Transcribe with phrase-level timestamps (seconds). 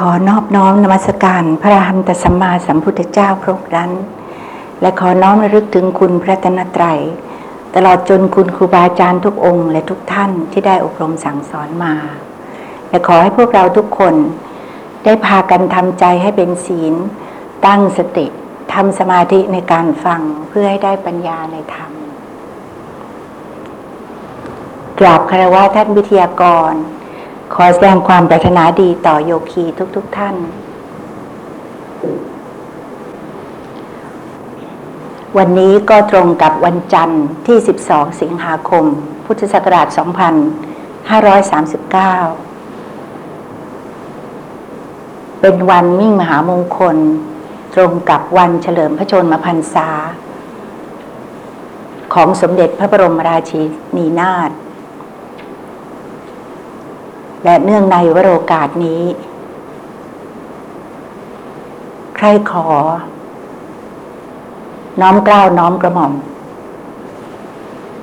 [0.00, 3.90] ขอนอบน้อมนมัสการพระรหันตสัมมาสัมพุทธเจ้าพระองค์นั้น
[4.80, 7.00] และขอน้อมระลึกถึงคุณพระตนตรัย
[7.74, 11.94] ตลอดจนคุณครูบาอาจารย์ทุกองค์ และทุกท่านที่ได้อบรมสั่งสอนมา
[12.88, 14.14] และขอให้พวกเราทุกคน
[15.04, 16.94] ได้พากันทำใจให้เป็นศีล
[17.66, 18.26] ตั้งสติ
[18.72, 21.92] ทำสมาธิในการฟังเพื่อให้ได้ปัญญาในธรรม
[25.00, 26.74] กราบคารวะท่านวิทยากร
[27.52, 29.64] ขอแสดงความปรารถนาดีต่อโยคี
[29.96, 30.36] ทุกๆทท่าน
[35.36, 37.58] วันนี้ก็ตรงกับวันจันทร์ที่
[37.88, 38.84] 12 สิงหาคม
[39.26, 39.98] พุทธศักราช 2539
[45.40, 46.96] เป็นวันมิ่งมหามงคล
[47.74, 49.88] ตรงกับวันเฉลิมพระชนมพรรษา
[52.14, 53.62] ของสมเด็จพระบรมราชิ
[53.96, 54.50] นีนาถ
[57.44, 59.02] และเนื่องในวโรกาสนี้
[62.16, 62.66] ใครขอ
[65.00, 66.12] น้อมกล้าวน้อมกระหม่อม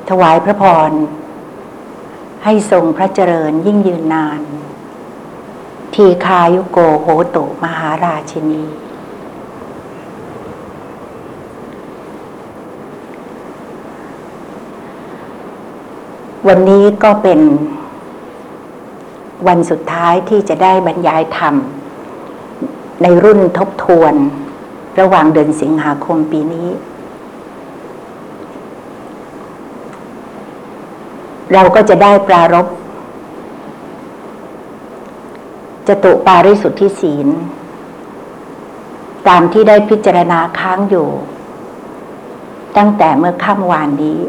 [0.09, 0.91] ถวายพระพร
[2.43, 4.41] ให้ทรงพระเจริญยิ่งยืนนาน
[5.93, 8.63] ทีคายุโกโหตุมหาราชินี
[16.47, 17.39] วันนี้ก็เป็น
[19.47, 21.55] วันสุดท้ายที่จะได้บรรยายธรรม
[23.01, 24.13] ในรุ่นทบทวน
[24.99, 26.69] ระหว่างเดือนสิงหาคมปีนี้
[31.53, 32.67] เราก็จะได้ปรารบ
[35.87, 37.27] จตุปาริสุทธิศีล
[39.27, 41.09] ตามที่ได้พิจารณาค้างอยู่
[42.77, 44.19] ตั้งแต่เมื่อค่ำวานนี้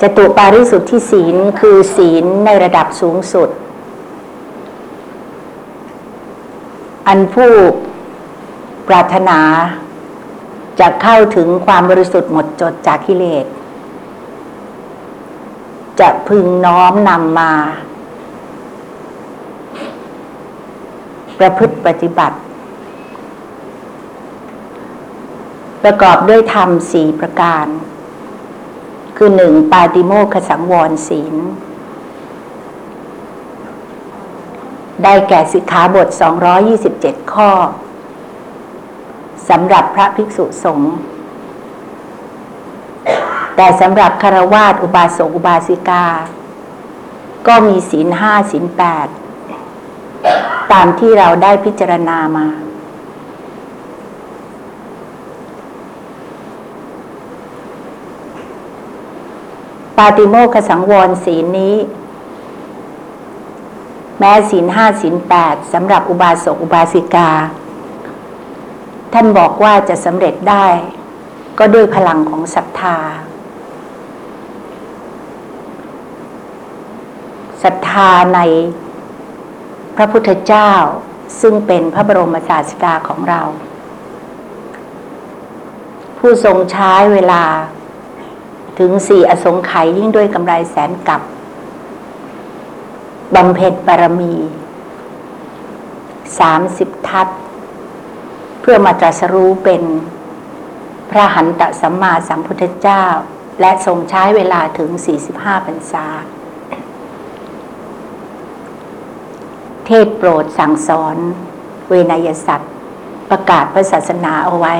[0.00, 3.48] จตุปาริสุทธิศีลคือศีลในระดับสูงสุด
[7.08, 7.52] อันผู้
[8.88, 9.40] ปรารถนา
[10.80, 13.46] จะเข้าถึงความบริสุทธิ์หมดจดจากกิเลส
[16.00, 17.52] จะพึงน้อมนำมา
[21.38, 22.36] ประพฤติปฏิบัติ
[25.82, 27.66] ประกอบด้วยธรรมสี่ประการ
[29.16, 31.34] คือหนึ่งปาติโมคขสังวรศีล
[35.02, 36.08] ได้แก่สิกขาบท
[36.70, 37.50] 227 ข้อ
[39.48, 40.94] สำหรับพระภิกษุสงฆ์
[43.56, 46.06] แต่สำหรับคารวาสอุบาสกอุบาสิกา
[47.46, 49.08] ก็มีศีลห้าศีลแปด
[50.72, 52.46] ตามที่เราได้พิจารณามา
[59.96, 61.76] ปาติโมกขสังวรศีลนี้
[64.18, 67.30] แม้ศีลห้าศีลแปดสำหรับอุบาสกอุบาสิกา
[69.12, 70.66] ท่านบอกว่าจะสำเร็จได้
[71.58, 72.98] ก็ด้วยพลังของศรัทธา
[77.62, 78.40] ศรัทธาใน
[79.96, 80.70] พระพุทธเจ้า
[81.40, 83.42] ซึ่งเป็นพระบรมศาสดาของเรา
[86.18, 87.44] ผู้ทรงใช้เวลา
[88.78, 91.20] ถึงสี่อสงไขยยิ่งด้วยกำไรแสนกับ
[93.34, 94.34] บำเพ็ญบารมี
[96.38, 97.28] สามสิบทัศ
[98.60, 99.82] เพื่อมาตรัสรู้เป็น
[101.10, 103.04] พระหันตสัมมาสัมพุทธเจ้า
[103.60, 104.90] และทรงใช้เวลาถึง
[105.28, 106.06] 45พรรษา
[109.86, 111.16] เทศโปรดสั่งสอน
[111.88, 112.72] เวนยสัตว์
[113.30, 114.74] ประกาศพระศาสนาเอาไว้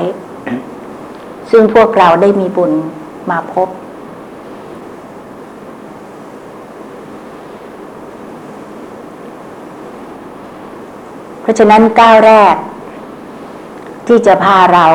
[1.51, 2.73] ซึ่งพวกเราได้มีบุญ
[3.29, 3.67] มาพบ
[11.47, 12.55] ราะฉะนั้นก้าวแรก
[14.07, 14.87] ที่จะพาเรา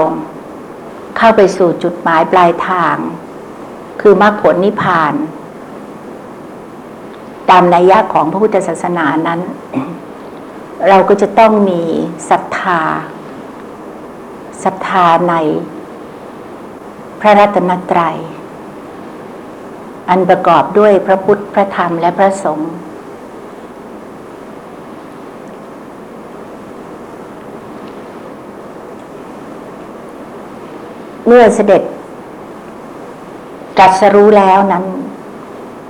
[1.16, 2.96] เข้าไปสู่จุดหมายปลายทาง
[4.00, 5.14] คือมรรคผลนิพพาน
[7.50, 9.40] ตามนัยยะของพระพุทธศาสนานั้น
[10.88, 11.82] เราก็จะต้องมี
[12.30, 12.80] ศรัทธา
[14.64, 15.34] ศรัทธาใน
[17.20, 18.16] พระรัตนตรัย
[20.08, 22.72] อันประกอบด้วยพระพุทธพระธรรมและพระสงฆ์
[31.26, 31.82] เมื่อเสด็จ
[33.78, 34.84] ตรัสรู้แล้วนั้น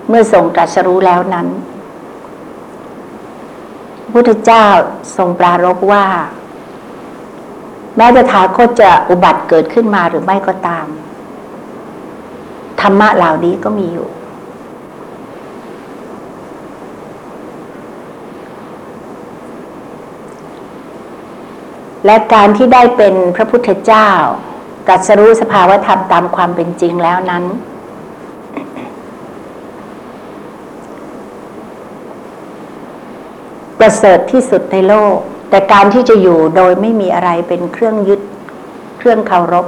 [0.09, 1.47] เมื่อทรงตรัสรู้แล้วนั้น
[4.13, 4.67] พุทธเจ้า
[5.17, 6.07] ทรงปรารบว่า
[7.97, 10.87] แม้จะถาคตจะอุบัติเกิดขึ้นมาหรือไม่ก็ตาม
[12.81, 14.09] ธรรมะเหล่านี้ก็มีอยู่
[22.07, 24.11] และการที่ได้เป็นพระพุทธเจ้า
[24.87, 27.45] ตรัสรู้สภาวธรรมตามความเป็นจริงแล้วนั้น
[33.79, 35.17] ประเสริฐที่สุดในโลก
[35.51, 38.21] แต่การที่จะอยู่โดยไม่มีอะไรเป็นเครื่องยึด
[38.99, 39.67] เครื่องเคารพ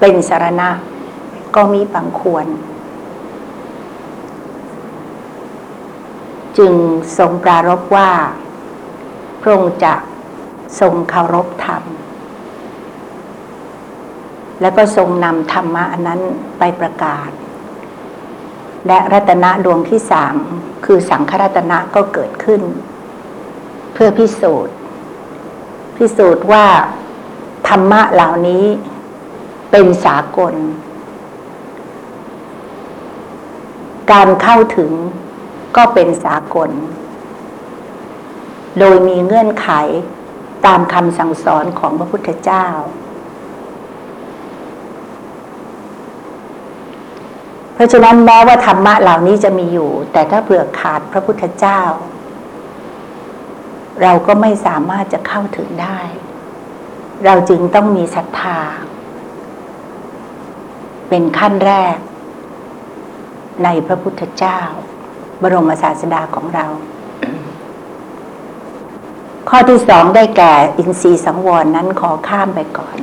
[0.00, 0.68] เป็นสารณะ
[1.54, 2.46] ก็มีบางควร
[6.58, 6.72] จึง
[7.18, 8.10] ทรงปรารบว่า
[9.40, 9.94] พระองค์จะ
[10.80, 11.82] ทรงเคารพธรรม
[14.62, 16.20] แล้วก็ทรงนำธรรมะอันนั้น
[16.58, 17.30] ไปประกาศ
[18.86, 20.36] และรัตนะดวงที่สาม
[20.84, 22.62] คือสังฆรัตนะก็เกิดขึ้น
[23.92, 24.74] เพื่อพิสูจน์
[25.96, 26.66] พิสูจน์ว่า
[27.68, 28.64] ธรรมะเหล่านี้
[29.70, 30.54] เป็นสากล
[34.12, 34.92] การเข้าถึง
[35.76, 36.70] ก็เป็นสากล
[38.78, 39.68] โดยมีเงื่อนไข
[40.66, 42.66] ตามคำสั่งสอนของพระพุทธเจ้า
[47.74, 51.82] เพราะฉะนั้นแม้ว่าธรรมะเหล่านี้จะมีอยู่ แต่ถ้าเผื่อขาดพระพุทธเจ้า
[54.02, 55.98] เราก็ไม่สามารถจะเข้าถึงได้
[57.24, 58.60] เราจึงต้องมีศรัทธา
[61.08, 61.96] เป็นขั้นแรก
[63.64, 64.60] ในพระพุทธเจ้า
[65.42, 66.66] บรมศาสดาของเรา
[69.48, 72.96] ข้อที่สองได้แก่อินทรีย์สังวรนั้นขอข้ามไปก่อน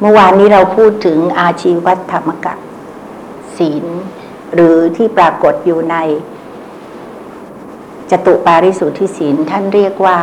[0.00, 2.54] เมื่อวานนี้เราพูดถึงอาชีวัตธรรมกะ
[3.60, 3.84] ศีล
[4.54, 5.96] หรือที่ปรากฏอยู่ใน
[8.10, 10.18] จตุปาริสุทธิศีลท่านเรียกว่า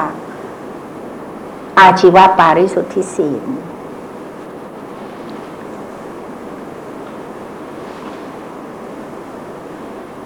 [1.79, 3.43] อาชีวปาริสุทธิศีล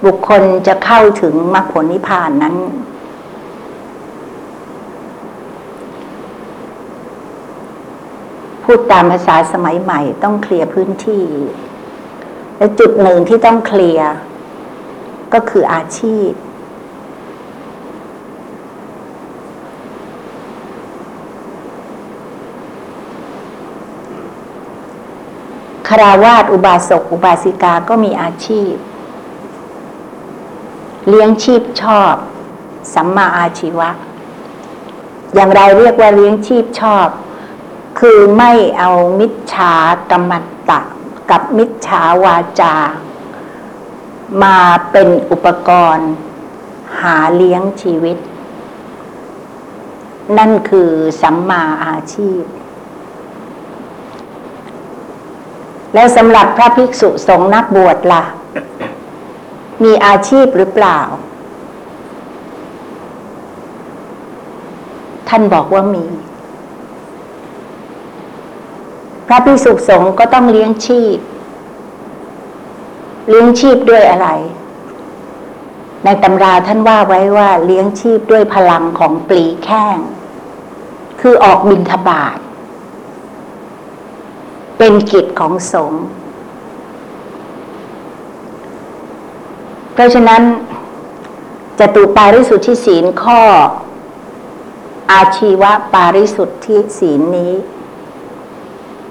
[0.05, 2.55] บุคคลจะเข้าถึงมรรคผลนิพพานนั้น
[8.63, 11.23] พูดตามภาษาสมัยใหม่ต้องเคลียร์พื้นที่
[12.61, 14.11] และจุดหนึ่งที่ต้องเคลียร์
[15.33, 16.29] ก็คืออาชีพ
[25.87, 28.73] คาราวาสอุบาสกอุบาสิกาก็มีอาชีพ
[31.07, 32.13] เลี้ยงชีพชอบ
[32.93, 33.89] สัมมาอาชีวะ
[35.33, 37.07] อย่างไรเรียกว่าเลี้ยงชีพชอบ
[37.99, 39.73] คือไม่เอามิจฉา
[40.11, 40.81] กรรมันตะ
[41.31, 42.75] กับมิจฉาวาจา
[44.43, 44.57] มา
[44.91, 46.11] เป็นอุปกรณ์
[47.01, 48.17] หาเลี้ยงชีวิต
[50.37, 50.91] นั่นคือ
[51.21, 52.43] สัมมาอาชีพ
[55.93, 58.23] แล้วสำหรับพระภิกษุสงฆ์นักบวชล่ะ
[59.83, 60.99] มีอาชีพหรือเปล่า
[65.29, 66.05] ท่านบอกว่ามี
[69.20, 71.17] พ ระภิกษุสงฆ์ก็ต้องเลี้ยงชีพ
[73.29, 74.27] เลี้ยงชีพด้วยอะไร
[76.05, 79.97] ในตำราท่านว่าไว้ว่าเลี้ยงชีพด้วยพลังของปลีแข้ง
[81.21, 82.37] คือออกบินทบาท
[84.77, 86.03] เป็นกิจของสงฆ์
[89.93, 90.41] เพราะฉะนั้น
[91.79, 93.41] จตุปาริสุทธิศีลข้อ
[95.11, 97.53] อาชีวะปาริสุทธิศีลนี้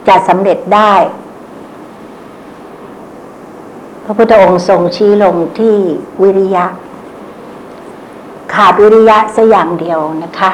[0.09, 0.95] จะสำเร็จได้
[4.05, 5.77] พระพุทธองค์ทรงชี้ลงที่
[6.23, 6.67] วิริยะ
[8.55, 10.53] ขาดวิริยะสัอย่างเดียวนะคะ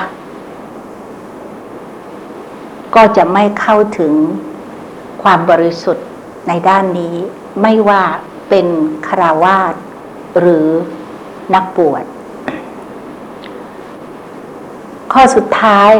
[2.95, 4.12] ก็จะไม่เข้าถึง
[5.23, 6.07] ความบริสุทธิ์
[6.49, 7.15] ในด้านนี้
[7.62, 8.03] ไม่ว่า
[8.49, 8.67] เป็น
[9.09, 9.75] คราวาส
[10.38, 10.67] หรือ
[11.55, 12.05] นักบวช
[15.12, 15.91] ข้อสุดท้าย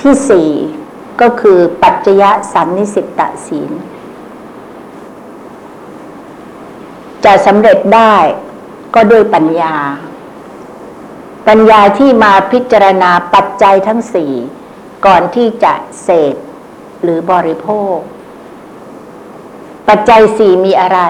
[0.00, 0.50] ที่สี่
[1.20, 3.72] ก็คือปัจจยสันนิสิตศีล
[7.24, 8.16] จะสำเร็จได้
[8.94, 9.76] ก็ด้วยปัญญา
[11.48, 14.32] ปัญญาที่มาพิจารณาปัจจัยทั้งสี่
[15.06, 16.34] ก่อนที่จะเสพ
[17.02, 17.96] หรือบริโภค
[19.88, 21.00] ปัจจัยสี่มีอะไร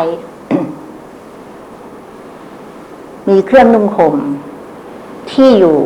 [3.29, 4.17] มีเครื่องนุ่งห่ม
[5.33, 5.79] ที่อยู่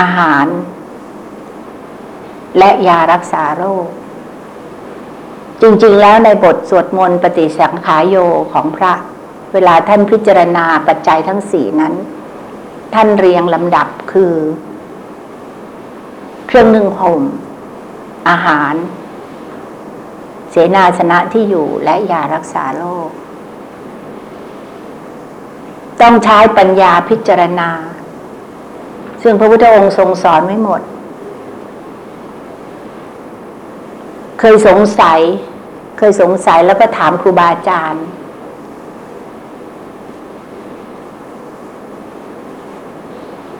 [0.00, 0.46] อาหาร
[2.58, 3.86] และยารักษาโรค
[5.62, 8.16] จริงๆ แล้วในบทสวดมนต์ปฏิสังขายโย
[8.52, 8.92] ของพระ
[9.52, 11.94] เวลาท่านพิจารณาปัจจัยทั้งสี่นั้น
[12.94, 14.34] ท่านเรียงลำดับคือ
[16.46, 17.22] เครื่องนึ่งห่ม
[18.28, 18.74] อาหาร
[20.50, 23.10] เสนาสนะที่อยู่และยารักษาโรค
[26.00, 27.70] ต้องใช้ปัญญาพิจารณา
[29.26, 30.80] ซึ่งพระพุทธองค์ทรงสอนไว้หมด
[34.40, 35.20] เคยสงสัย
[35.98, 38.04] เคยสงสัยแล้วก็ถามครูบาอาจารย์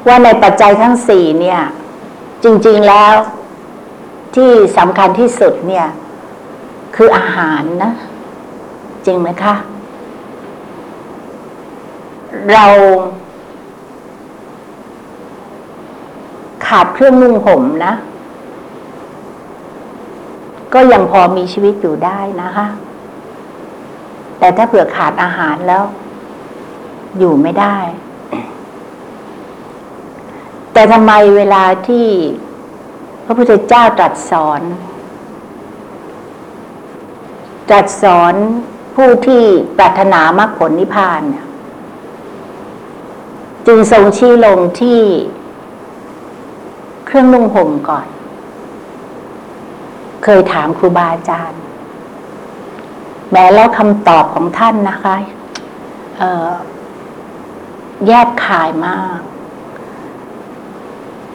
[0.06, 1.60] ว่าในปัจจัยทั้งสี่เนี่ย
[2.44, 3.14] จริง ๆแล้ว
[4.34, 5.86] ที่สำคัญที่สุดเนี่ย
[6.96, 7.92] คืออาหารนะ
[9.06, 9.54] จริงไหมคะ
[12.52, 12.66] เรา
[16.68, 17.94] ขาดเครื่องนุ่งห่มนะ
[20.74, 22.66] ก็ยังพอมีชีวิตอยู่ได้นะคะ
[24.38, 25.82] แต่ถ้าเผื่อขาดอาหารแล้ว
[27.18, 27.76] อยู่ไม่ได้
[30.72, 32.08] แต่ทำไมเวลาที่
[33.24, 34.62] พระพุทธเจ้าตรัสสอน
[37.68, 38.34] ตรัสสอน
[38.94, 39.44] ผู้ที่
[39.78, 41.22] ปรารถนามรรคผลนิพพาน
[43.66, 45.00] จึงทรงชี้ลงที่
[47.14, 48.06] รื่องนุ่งห่มก่อน
[50.24, 51.60] เคยถามครูบาอาจารย์
[53.32, 55.16] แม้แล้วคำตอบของท่านนะคะ
[58.06, 59.20] แยกขายมาก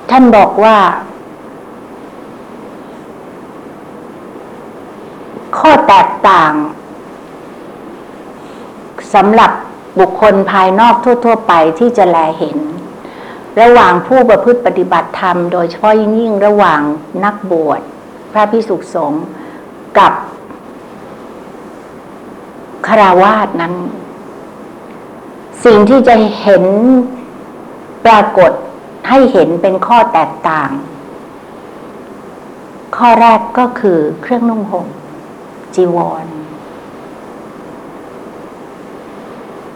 [0.10, 0.78] ท่านบอกว่า
[5.58, 6.54] ข้อแตกต่าง
[9.14, 9.52] สำหรับ
[10.00, 12.58] บุคคลภายนอกทั่ว ๆ ไปที่จะแลเห็น
[13.62, 16.82] ระหว่างผู้ประพฤติปฏิบัติธรรม โดยเฉพาะยิ่งยิ่งระหว่าง
[17.26, 17.82] นักบวช
[18.32, 19.26] พระพิสุขสงฆ์
[19.98, 20.14] กับ
[22.88, 23.74] คาราวาสนั้น
[25.66, 26.64] สิ่งที่จะเห็น
[28.06, 28.52] ปรากฏ
[29.10, 30.70] ให้เห็นเป็นข้อแตกต่าง
[32.98, 34.88] ข้อแรกก็คือเครื่องนุ่งห่ม
[35.76, 36.26] จีวร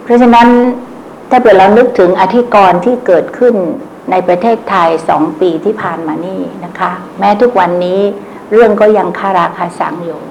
[0.03, 0.47] เพราะฉะนั้น
[1.35, 3.55] ถ้าเกิดเรานึกถึงอธิกรณ์ที่เกิดขึ้น
[4.11, 7.99] ในประเทศไทยสองปีที่ผ่านมานี่นะคะ แม้ทุกวันนี้
[8.51, 10.21] เรื่องก็ยังคาราคาสังอยู่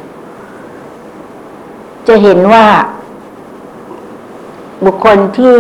[2.08, 2.66] จะเห็นว่า
[4.84, 5.58] บุคคลที่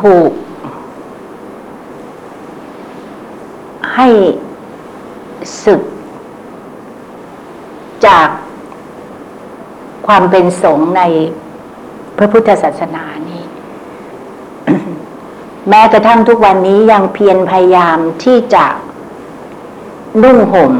[0.00, 0.30] ถูก
[3.94, 4.08] ให้
[5.64, 5.82] ศึก
[8.06, 8.28] จาก
[10.06, 11.02] ความเป็นสงฆ์ใน
[12.16, 13.44] พระพุทธศาสนานี้
[15.68, 18.66] แม้กระทั่งทุกวันนี้ยังเพียรพยายามที่จะ
[20.22, 20.72] นุ่งห่ม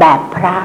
[0.00, 0.56] แบบพระ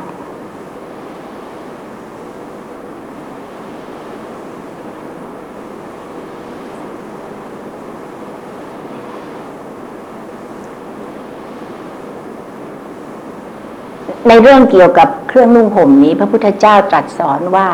[14.30, 17.70] ในเรื่องเกี่ยวกับเครื่องนุ่งห่มนี้ พระพุทธเจ้าตรัสสอนว่า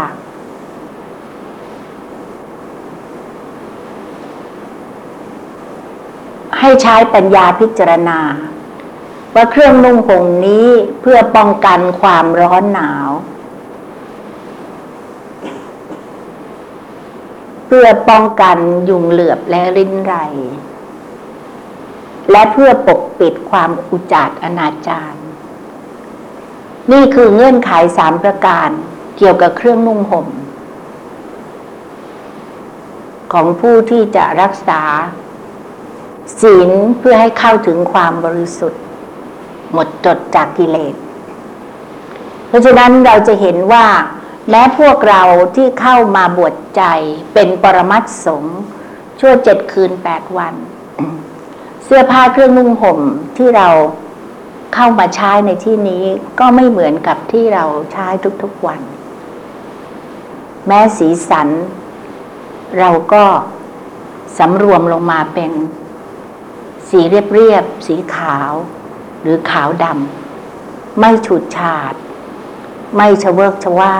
[6.59, 8.19] ให้ใช้ปัญญาพิจารณา
[9.35, 10.67] ว่าเครื่องนุ่งห่มนี้
[11.01, 13.09] เพื่อป้องกันความร้อนหนาว
[17.67, 18.57] เพื่อป้องกัน
[18.89, 20.15] ยุงเหลือบและริ้นไร
[22.31, 25.24] และเพื่อปกปิดความอุจารอนาจาร
[26.91, 28.69] นี่คือเงื่อนไขสามประการ
[29.17, 30.27] เกี่ยวกับเครื่องนุ่งห่ม
[33.33, 34.81] ของผู้ที่จะรักษา
[36.41, 38.81] ศีลเพื่อให้เข้าถึงความบริสุทธิ์
[39.73, 40.95] หมดจดจากกิเลส
[42.47, 43.87] เพราะฉะนั้นเราจะเห็นว่า
[44.49, 45.23] แม้พวกเรา
[45.55, 46.83] ที่เข้ามาบวชใจ
[47.33, 48.59] เป็นปรมัตสงฆ์
[49.19, 50.53] ชั่วเจ็ดคืนแปดวัน
[51.85, 52.99] เสื้อผ้าเครื่องนุ่งห่ม
[53.37, 53.69] ที่เรา
[54.77, 56.03] เข้ามาใช้ในที่นี้
[56.39, 58.07] ก็ไม่เหมือนกับที่เราใช้
[58.43, 58.81] ทุกๆวัน
[60.67, 61.47] แม้สีสัน
[62.79, 63.23] เราก็
[64.37, 65.51] สำรวมลงมาเป็น
[66.89, 68.51] สีเรียบๆ สีขาว
[69.21, 71.93] หรือขาวดำไม่ฉูดฉาด
[72.95, 73.95] ไม่ชเวิกชว่า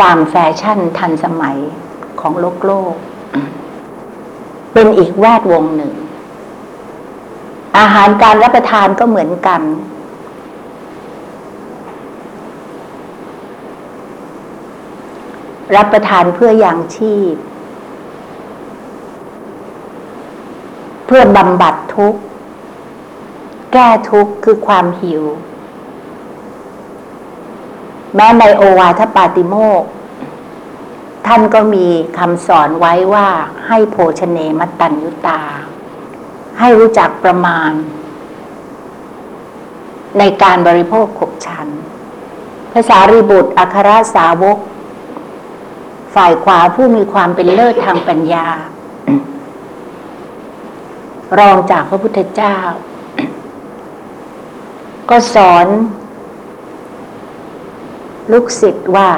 [0.00, 1.58] ตามแฟชั่นทันสมัย
[2.20, 2.94] ของโลกโลก
[4.72, 5.92] เป็นอีกแวดวงหนึ่ง
[7.78, 9.62] อาหารการรับประทานก็เหมือนกัน
[15.76, 17.34] รับประทานเพื่ออย่างชีพ
[21.06, 22.20] เพื่อบำบัดทุกข์
[23.72, 25.22] แก้ทุกข์คือความหิว
[28.14, 29.82] แม้ในโอวาทปาติโมก
[31.26, 31.86] ท่านก็มี
[32.18, 33.28] คำสอนไว้ว่า
[33.66, 35.40] ให้โภชเนมัตตัญยุตา
[36.58, 37.70] ให้รู้จักประมาณ
[40.18, 41.68] ในการบริโภคขบชัน
[42.72, 44.58] ภาษารีบุตรอัครสาวก
[46.14, 48.46] ฝ่ายขวาผู้มีความเป็นเลิศทางปัญญา
[51.38, 52.56] รองจากพระพุทธเจ้า
[55.10, 55.66] ก็สอน
[58.32, 59.10] ลูกศิษย์ว่า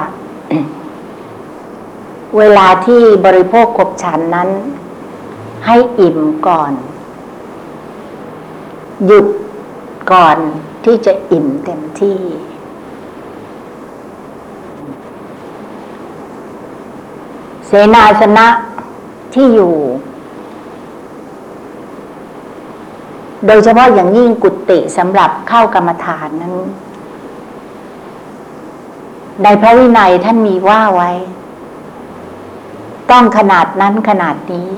[2.38, 4.48] เวลาที่บริโภคขบฉันนั้น
[5.66, 6.72] ให้อิ่มก่อน
[9.04, 9.26] หยุด
[10.12, 10.38] ก่อน
[10.84, 12.20] ที่จะอิ่มเต็มที่
[17.66, 18.46] เสนาสนะ
[19.34, 19.74] ที่อยู่
[23.46, 26.54] โดยเฉพาะอย่างยิ่งกุฏิสำหรับเข้ากรรมฐานนั้น
[29.42, 31.10] ในพระวินัยท่านมีว่าไว้
[33.10, 34.68] ต้องขนาดนั้นขนาดนี้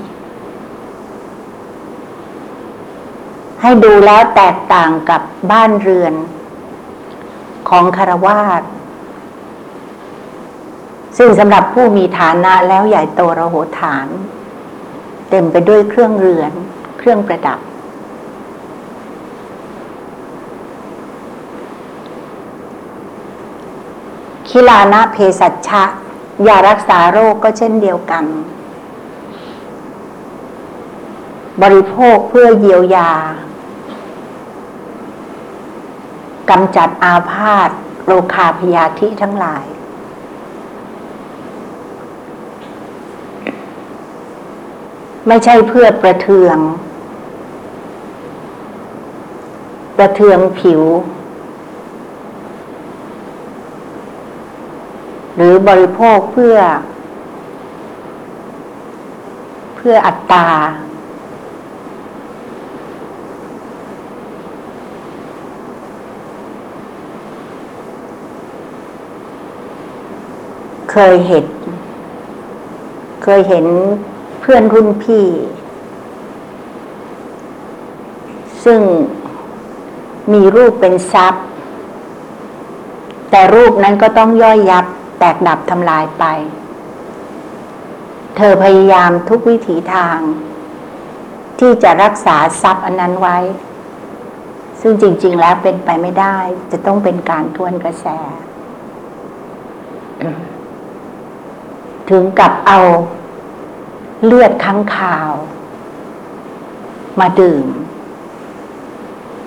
[3.62, 6.14] ให้ดูแล้วแตกต่างกับบ้านเรือน
[7.68, 8.62] ของคารวาส
[11.18, 14.08] ซึ่งสำหรับผู้มีฐานะแล้วใหญ่โตระโหฐาน
[15.30, 16.52] เต็มไปด้วยเครื่องเรือน
[16.98, 17.60] เครื่องประดับ
[24.48, 25.84] คิลานะเพสัชชะ
[26.46, 28.24] ยารักษาโรคก็เช่นเดียวกัน
[31.62, 33.10] บริโภคเพื่อเยียวยา
[36.50, 37.70] กำจัดอาพาธ
[38.04, 39.64] โรคาพยาธิทั้งหลาย
[45.26, 46.56] ไม่ใช่เพื่อประเทือง
[49.98, 50.82] ประเทืองผิว
[55.36, 56.56] หรือบริโภคเพื่อ
[59.76, 60.48] เพื่ออัตตา
[70.90, 71.46] เคยเห็น
[73.24, 73.66] เคยเห็น
[74.40, 75.26] เพื่อนรุ่นพี่
[78.64, 78.80] ซึ่ง
[80.32, 81.44] มีรูปเป็นทรัพย์
[83.30, 84.84] แต่รูปนั้นก็ต้องย่อยยับ
[85.18, 86.24] แตกดับทำลายไป
[88.36, 90.18] เธอพยายามทุกวิถีทาง
[91.58, 93.38] ที่จะรักษาทรัพย์อันนั้นไว้
[94.80, 96.36] ซึ่งจริง ๆ แล้วเป็นไปไม่ได้
[96.72, 98.06] จะต้องเป็นการทวนกระแส
[102.10, 102.78] ถึงกับเอา
[104.24, 105.32] เลือดค้างคาว
[107.20, 107.66] มาดื่ม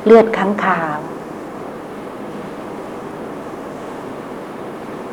[0.06, 0.98] เลือดค้างคาว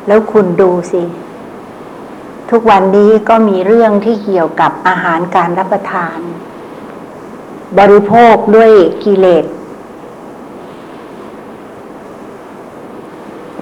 [0.07, 1.03] แล้วคุณดูสิ
[2.49, 6.19] ทุกวันนี้ก็มีเรื่องที่เกี่ยวกับอาหารการรับประทาน
[7.79, 8.71] บริโภคด้วย
[9.03, 9.45] กิเลส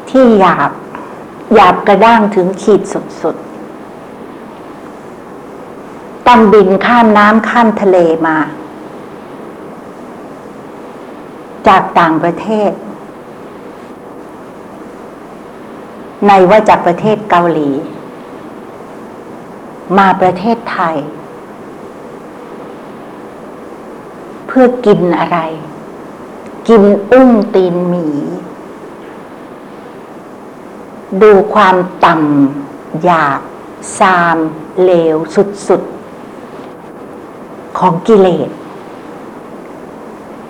[0.10, 0.72] ที่หยาบ
[1.54, 2.82] หยาบกระด้างถึงขีด
[3.22, 3.38] สุด
[6.28, 8.38] ต้องบินข้ามน้ำข้ามทะเลมา
[11.68, 12.72] จากต่างประเทศ
[16.28, 17.70] ในว่าจากประเทศเกาหลี
[19.98, 20.98] มาประเทศไทย
[24.48, 25.40] เพื่อกินอะไร
[26.68, 28.08] กินอุ้งตีนหมี
[31.22, 33.42] ดูความต่ำหยาบ
[33.98, 34.38] ซาม
[34.84, 35.97] เลวสุดๆ
[37.80, 38.50] ของกิเลส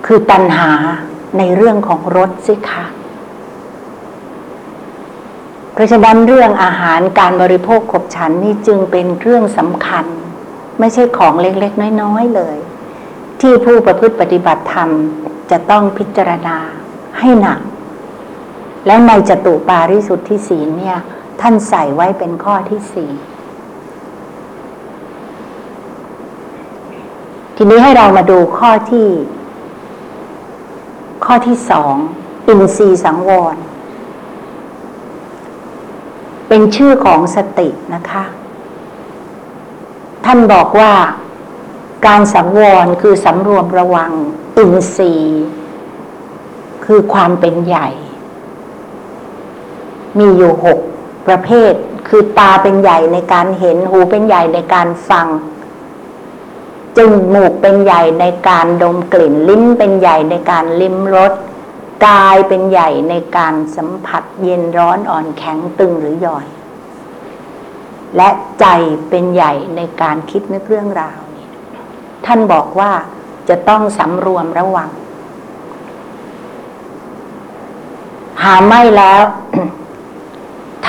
[0.06, 0.72] คือตัณหา
[1.38, 2.84] ในเรื่องของรสสิคะ
[5.72, 10.04] เพราะฉะนั้นเรื่องอาหารการบริโภคขบฉันนี่จึงเป็นเรื่องสำคัญ
[10.78, 12.56] ไม่ใช่ของเล็กๆ น้อยๆเลย
[13.40, 14.90] ที่ผู้ประพฤติปฏิบัติธรรม
[15.50, 16.56] จะต้องพิจารณา
[17.18, 17.60] ให้หนัก
[18.86, 20.98] แล้วในจตุปาริสุทธิศีลเนี่ย
[21.40, 23.10] ท่านใส่ไว้เป็นข้อที่สี่
[27.60, 29.08] ทีนี้ให้เรามาดูข้อที่
[31.24, 31.94] ข้อที่สอง
[32.48, 33.56] อินทรีสังวร
[36.48, 38.24] เป็นชื่อของสตินะคะ
[40.24, 40.92] ท่านบอกว่า
[42.06, 44.12] การสังวรคือสำรวมระวัง
[44.58, 45.44] อินทรีย์
[46.84, 47.88] คือความเป็นใหญ่
[50.18, 50.78] มีอยู่หก
[51.26, 51.72] ประเภท
[52.08, 55.28] คือตาเป็นใหญ่ในการเห็นหูเป็นใหญ่ในการฟัง
[56.98, 57.00] จ
[57.34, 61.32] มูกเป็นใหญ่ในการดมกลิ่น ลิ้นเป็นใหญ่ในการลิ้มรส
[62.06, 66.46] กายเป็นใหญ่ในการสัมผัสเย็นร้อนอ่อนแข็งตึงหรือหย่อน
[68.16, 68.28] และ
[68.60, 68.66] ใจ
[69.08, 71.46] เป็นใหญ่ในการคิดนึกเรื่องราวนี้
[72.26, 72.92] ท่านบอกว่า
[73.48, 74.90] จะต้องสำรวมระวัง
[78.42, 79.22] หาไม่แล้ว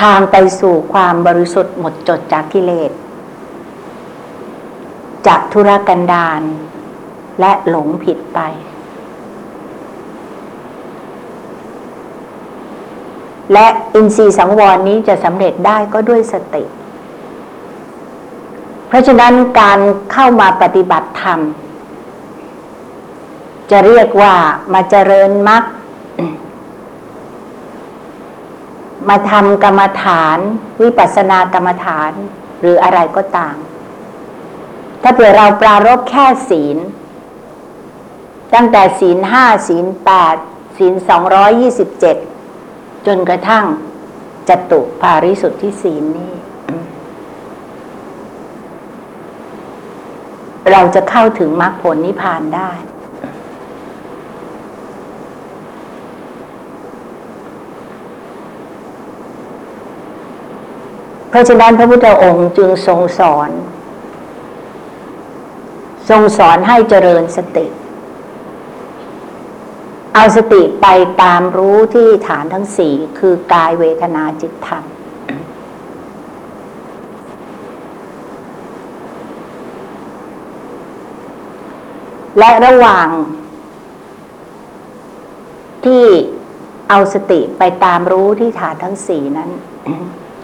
[0.00, 2.90] ทางไปสู่ความบริสุทธิ์หมดจดจากกิเลส
[5.26, 6.42] จากธุรกันดาร
[7.40, 8.40] และหลงผิดไป
[13.52, 16.64] และอินทรีย์สังวรนี้จะสำเร็จได้ก็ด้วยสติ
[18.88, 19.78] เพราะฉะนั้นการ
[20.12, 21.40] เข้ามาปฏิบัติธรรม
[23.70, 24.34] จะเรียกว่า
[24.72, 25.64] มาเจริญมรรค
[29.08, 30.38] มาทำกรรมฐาน
[30.82, 32.12] วิปัสสนากรรมฐาน
[32.60, 33.56] หรืออะไรก็ตาม
[35.02, 36.78] ถ้าเผื่อเราปรารบแค่ศีล
[38.54, 40.36] ตั้งแต่ศีลห้าศีลแปด
[40.76, 42.16] ศีลสองร้อยยี่สิบเจ็ด
[43.06, 43.66] จนกระทั่ง
[44.48, 46.32] จตุภาริสุทธิศีลนี้
[50.70, 52.70] เราจะเข้าถึงมรรคผลนิพพานได้
[61.28, 63.50] เพราะฉะนั้นพระพุทธองค์จึงทรงสอน
[66.10, 67.66] ทรงสอนให้เจริญสติ
[70.14, 70.86] เอาสติไป
[71.22, 74.84] ตามรู้ที่ฐานทั้งสี่คือกายเวทนาจิตธรรม
[82.38, 83.08] และระหว่าง
[85.84, 86.04] ที่
[86.88, 89.50] เอาสติไปตามรู้ที่ฐานทั้งสี่นั้น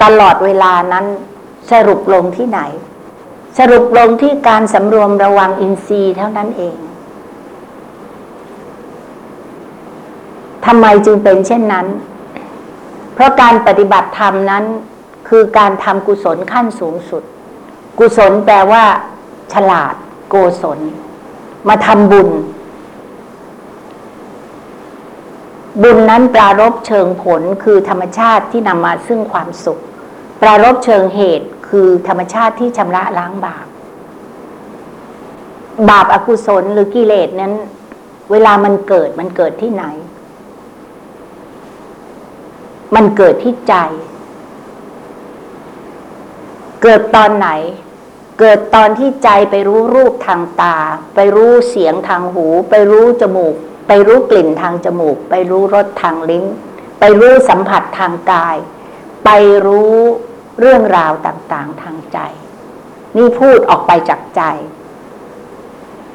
[0.02, 1.06] ตลอดเวลานั้น
[1.70, 2.60] สรุปลงที่ไหน
[3.58, 6.76] สรุปลงที่การสำรวมระวังอินทรีย์เท่านั้นเอง
[10.66, 11.86] ทำไมจึงเป็นเช่นนั้น
[13.14, 14.64] เพราะการปฏิบัติธรรมนั้น
[15.28, 17.22] คือการทำกุศลขั้นสูงสุด
[17.98, 18.84] กุศลแปลว่า
[19.52, 19.94] ฉลาด
[20.28, 20.78] โกศล
[21.68, 22.28] มาทำบุญ
[25.82, 29.80] บุญนั้นปรารบเชิงผลคือธรรมชาติที่นำมาซึ่งความสุข
[30.42, 33.66] ปรารบเชิงเหตุ คือธรรมชาติที่ชำระล้างบาป
[35.90, 37.52] บาปอากุศลหรือกิเลสนั้น
[38.30, 39.84] เวลามันเกิดมันเกิดที่ไหน
[42.94, 43.74] มันเกิดที่ใจ
[46.82, 47.48] เกิดตอนไหน
[48.40, 50.76] เกิดตอนที่ใจไปรู้รูปทางตา
[51.14, 53.54] ไปรู้เสียงทางหู ไปรู้จมูก
[53.88, 56.44] ไปรู้กลิ่นทางจมูก ไปรู้รสทางลิ้น
[57.00, 58.56] ไปรู้สัมผัสทางกาย
[59.24, 59.30] ไป
[59.66, 59.96] รู้
[60.60, 62.18] เรื่องราวต่างๆทางใจ
[63.16, 64.42] นี่พูดออกไปจากใจ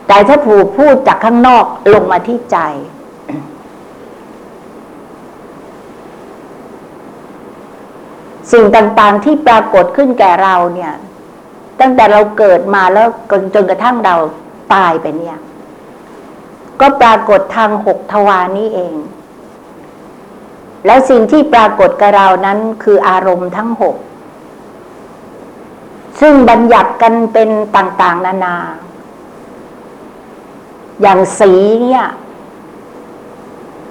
[0.07, 2.57] แต่ถ้าผูกพูดจากข้างนอกลงมาที่ใจ
[8.51, 10.93] สิ่งต่างๆที่ปรากฏขึ้นแก่เราเนี่ย
[11.79, 13.07] ตั้งแต่เราเกิดมาแล้ว
[13.55, 14.15] จนกระทั่งเรา
[14.73, 15.37] ตายไปเนี่ย
[16.81, 18.95] ก็ปรากฏทางหกทวานี้เอง
[20.85, 23.95] แล้วสิ่งที่ปรากฏกับเรานั้นคืออารมณ์ทั้งหก
[26.21, 28.55] ซึ่งบัญญัติกันเป็นต่าง ๆ นานา
[31.01, 32.05] อย่างสีเนี่ย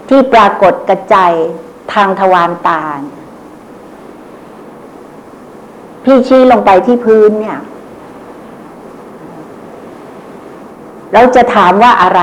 [0.09, 1.33] ที่ปรากฏกระจาย
[1.93, 2.83] ทางทวารตา
[6.05, 7.59] พี่ชี้ลงไปที่พื้นเนี่ย
[11.13, 12.23] เราจะถามว่าอะไร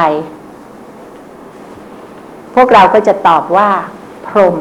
[2.55, 3.69] พวกเราก็จะตอบว่า
[4.27, 4.55] พรม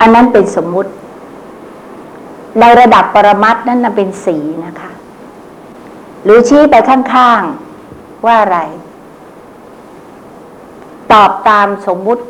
[0.00, 0.90] อันนั้นเป็นสมมุติ
[2.58, 4.36] ในระดับปรมัตถ์นั่นเป็นสี
[4.66, 4.90] นะคะ
[6.24, 8.58] หรือชี้ไปข้างๆ ว่าอะไร
[11.12, 12.24] ตอบตามสมมุติ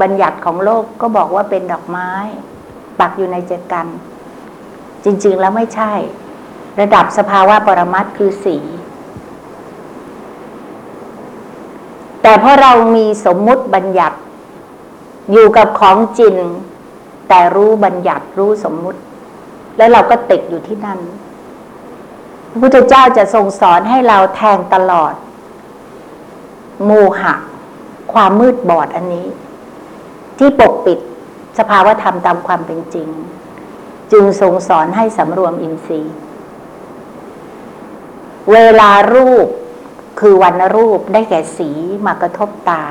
[0.00, 2.10] บัญญัติของโลกก็บอกว่าเป็นดอกไม้
[3.00, 3.86] ปักอยู่ในเจกัน
[5.04, 5.92] จริง ๆ แล้วไม่ใช่
[6.80, 8.56] ระดับสภาวะปรมัตคือสี
[12.22, 14.18] แต่เพราะเรามีสมมุติบัญญัติ
[15.32, 16.34] อยู่กับของจริง
[17.28, 19.00] แต่รู้บัญญัติรู้สมมุติ
[19.76, 20.98] แล้วเราก็ติดอยู่ที่นั่น
[22.50, 25.14] พระพุทธเจ้าจะทรงสอนให้เราแทงตลอด
[26.84, 27.34] โมหะ
[28.12, 29.26] ความมืดบอดอันนี้
[30.38, 30.98] ที่ปกปิด
[31.58, 33.08] สภาวธรรมตามความเป็นจริง
[34.12, 36.14] จึงทรงสอนให้สำรวมอินทรีย์
[38.52, 39.46] เวลารูป
[40.20, 41.70] คือวันรูปได้แก่สี
[42.06, 42.82] มากระทบตา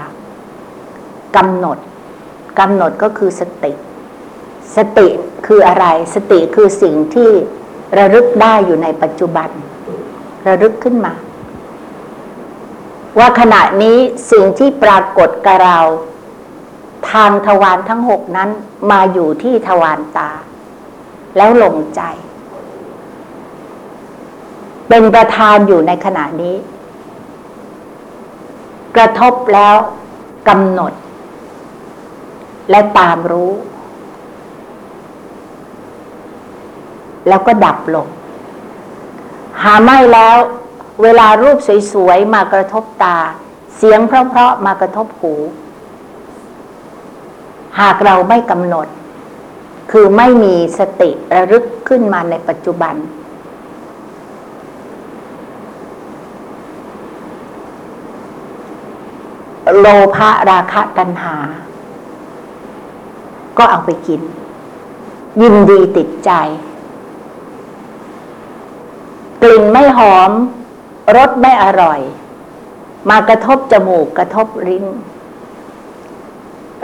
[1.36, 1.78] กำหนด
[2.60, 3.72] กำหนดก็คือสติ
[4.76, 5.10] สติ
[5.46, 7.30] คืออะไร สติคือสิ่งที่
[7.98, 9.50] ระลึกได้อยู่ในปัจจุบัน
[10.48, 11.14] ระลึกขึ้นมา
[13.20, 13.98] ว่าขณะนี้
[14.32, 15.80] สิ่งที่ปรากฏกับเรา
[17.12, 18.50] ทางทวารทั้งหกนั้น
[18.92, 20.32] มาอยู่ที่ทวารตา
[21.38, 22.02] แล้วลงใจ
[24.90, 26.56] เป็นประธานอยู่ในขณะนี้
[28.96, 29.76] กระทบแล้ว
[30.50, 30.94] กำหนด
[32.70, 33.52] และตามรู้
[37.28, 38.08] แล้วก็ดับลง
[39.62, 40.38] หาไม่แล้ว
[41.02, 41.58] เวลารูป
[41.94, 43.18] สวยๆมากระทบตา
[43.76, 45.34] เสียงเพราะๆมากระทบหู
[47.80, 48.88] หากเราไม่กำหนด
[49.92, 52.96] คือไม่มีสติระลึกขึ้นมาในปัจจุบัน
[59.80, 61.36] โลภะราคะตัณหา
[63.58, 64.22] ก็เอาไปกิน
[65.42, 66.32] ยินดีติดใจ
[69.44, 70.32] กลิ่นไม่หอม
[71.16, 72.00] รสไม่อร่อย
[73.10, 74.86] มากระทบจมูกกระทบลิ้น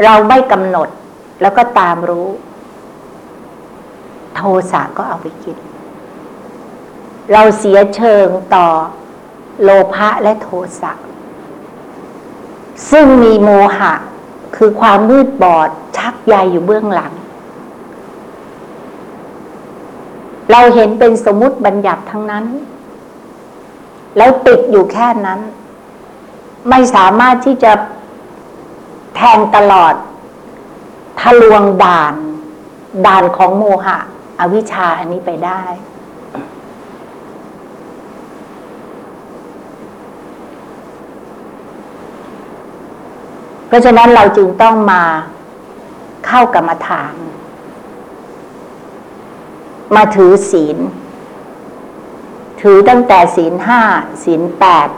[0.04, 0.90] เราไม่กำหนด
[1.42, 2.28] แล้วก็ตามรู้
[4.36, 4.42] โท
[4.72, 5.58] สะก็เอาไปกิน
[7.34, 8.68] เราเสียเชิงต่อ
[9.64, 10.50] โลภะและโท
[10.82, 10.94] สะ
[12.92, 13.94] ซึ่งมีโมหะ
[14.56, 17.14] คือความมืดบอดชักใยอยู่เบื้องหลัง
[20.52, 22.46] เราเห็นเป็นสมมุติบัญญัติทั้งนั้น
[24.18, 25.40] แล้วติดอยู่แค่นั้น
[26.70, 27.72] ไม่สามารถที่จะ
[29.16, 29.94] แทงตลอด
[31.20, 32.14] ทะลวงด่าน
[33.06, 33.98] ด่านของโมหะ
[34.40, 35.62] อวิชชาอันนี้ไปได้
[43.68, 45.04] เพราะฉะนั้นเราจึงต้องมา
[46.28, 47.14] เข้ากรรมฐาน
[49.96, 50.78] มาถือศีล
[52.62, 53.82] ถือตั้งแต่ศีลห้า
[54.24, 54.90] ศีลแปด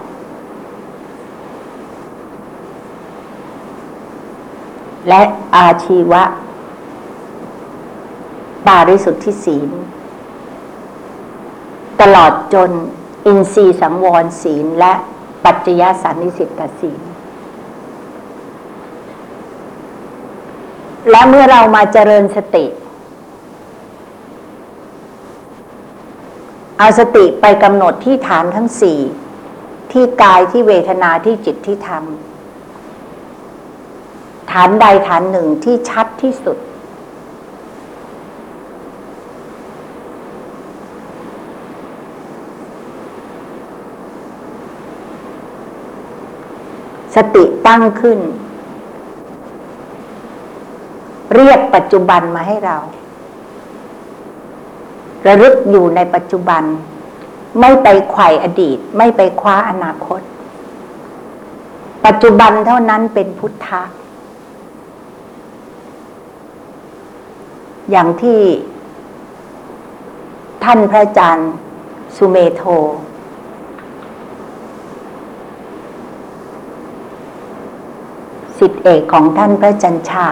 [5.10, 5.22] และ
[5.56, 6.24] อาชีวะ
[8.68, 9.70] ปาริสุทธิศีล
[12.02, 12.72] ตลอดจน
[13.26, 14.94] อินทรีย์สังวรศีลและ
[15.44, 16.50] ปัจจยสันนิสิต
[16.82, 17.02] ศีล
[21.10, 22.66] และเมื่อเรามาเจริญสติ
[26.82, 29.00] เอาสติไปกำหนดที่ฐานทั้งสี่
[29.92, 32.04] ที่กายที่เวทนาที่จิตที่ธรรม
[34.52, 36.58] ฐานใดฐานหนึ่งที่ชัดที่สุด
[47.16, 48.20] สติตั้งขึ้น
[51.36, 52.78] เรียกปัจจุบันมาให้เรา
[55.28, 56.64] ระลึกอยู่ในปัจจุบัน
[57.60, 60.22] ไม่ไปไขว่อดีต ไม่ไปคว้าอนาคต
[62.06, 63.84] ปัจจุบันเท่านั้นเป็นพุทธะ
[67.92, 68.40] อย่างที่
[70.64, 71.52] ท่านพระอาจารย์
[72.16, 72.64] สุเมโท
[78.58, 80.28] สิทธิเอกของท่านพระจันชา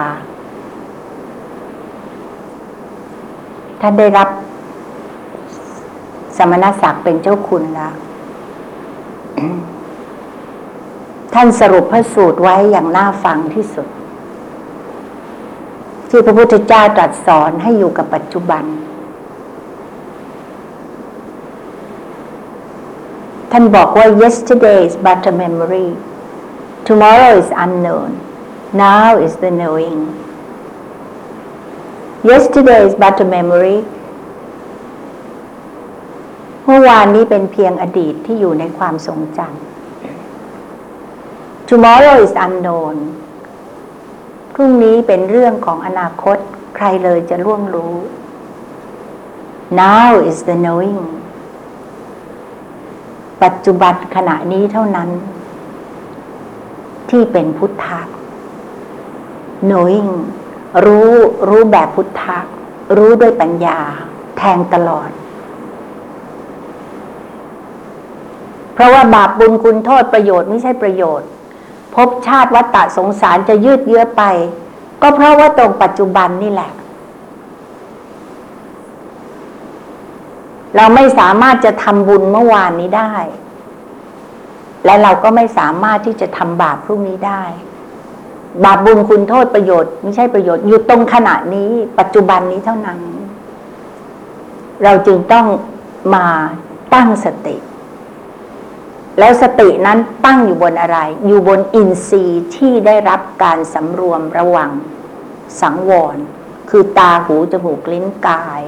[3.80, 4.28] ท่านได้รับ
[6.40, 7.94] สมณศักดิ์เป็นเจ้าคุณแล้ว
[11.34, 13.88] ท่านสรุปพระสูตรไว้อย่างน่าฟังที่สุด
[16.10, 18.64] ที่พระพุทธเจ้าตรัสสอนให้อยู่กับปัจจุบัน
[23.52, 25.88] ท่านบอกว่า yesterday is but a memory
[26.88, 28.10] tomorrow is unknown
[28.86, 29.98] now is the knowing
[32.30, 33.78] yesterday is but a memory
[36.70, 42.96] มื่อวานนี้เป็นเพียงอดีตที่อยู่ในความทรงจำ tomorrow is unknown
[44.54, 46.38] พรุ่งนี้เป็นเรื่องของอนาคต
[46.76, 47.94] ใครเลยจะล่วงรู้
[49.80, 51.02] now is the knowing
[53.42, 55.10] ปัจจุบันขณะนี้เท่านั้น
[57.10, 58.00] ที่เป็นพุทธะ
[59.68, 60.10] knowing
[60.84, 61.12] รู้
[61.48, 62.38] รู้แบบพุทธะ
[62.96, 63.78] รู้ด้วยปัญญา
[64.38, 65.10] แทงตลอด
[68.69, 71.28] เพ ราะว่าบาปบุญคุณโทษประโยชน์ไม่ใช่ประโยชน์
[71.94, 74.22] ภพชาติวัฏฏะสงสารจะยืดเยื้อไป
[75.02, 76.70] ก็เพราะว่าตรงปัจจุบันนี่แหละ
[80.76, 83.14] เราไม่สามารถจะทำบุญเมื่อวานนี้ได้
[84.84, 87.42] และเราก็ไม่สามารถที่จะทำบาปพรุ่งนี้ได้
[88.64, 92.98] บาปบุญคุณโทษประโยชน์ไม่ใช่ประโยชน์อยู่ตรงขณะนี้ ปัจจุบันนี้เท่านั้น
[94.84, 95.46] เราจึงต้อง
[96.14, 96.26] มา
[96.94, 97.56] ตั้งสติ
[99.18, 104.70] แล้วสตินั้นตั้งอยู่บนอะไร อยู่บนอินทรีย์ที่ได้รับการสำรวมระวัง
[105.60, 106.16] สังวร
[106.70, 108.60] คือตาหูจมูกลิ้นกาย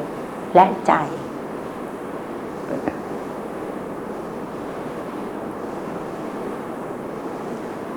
[0.54, 0.92] และใจ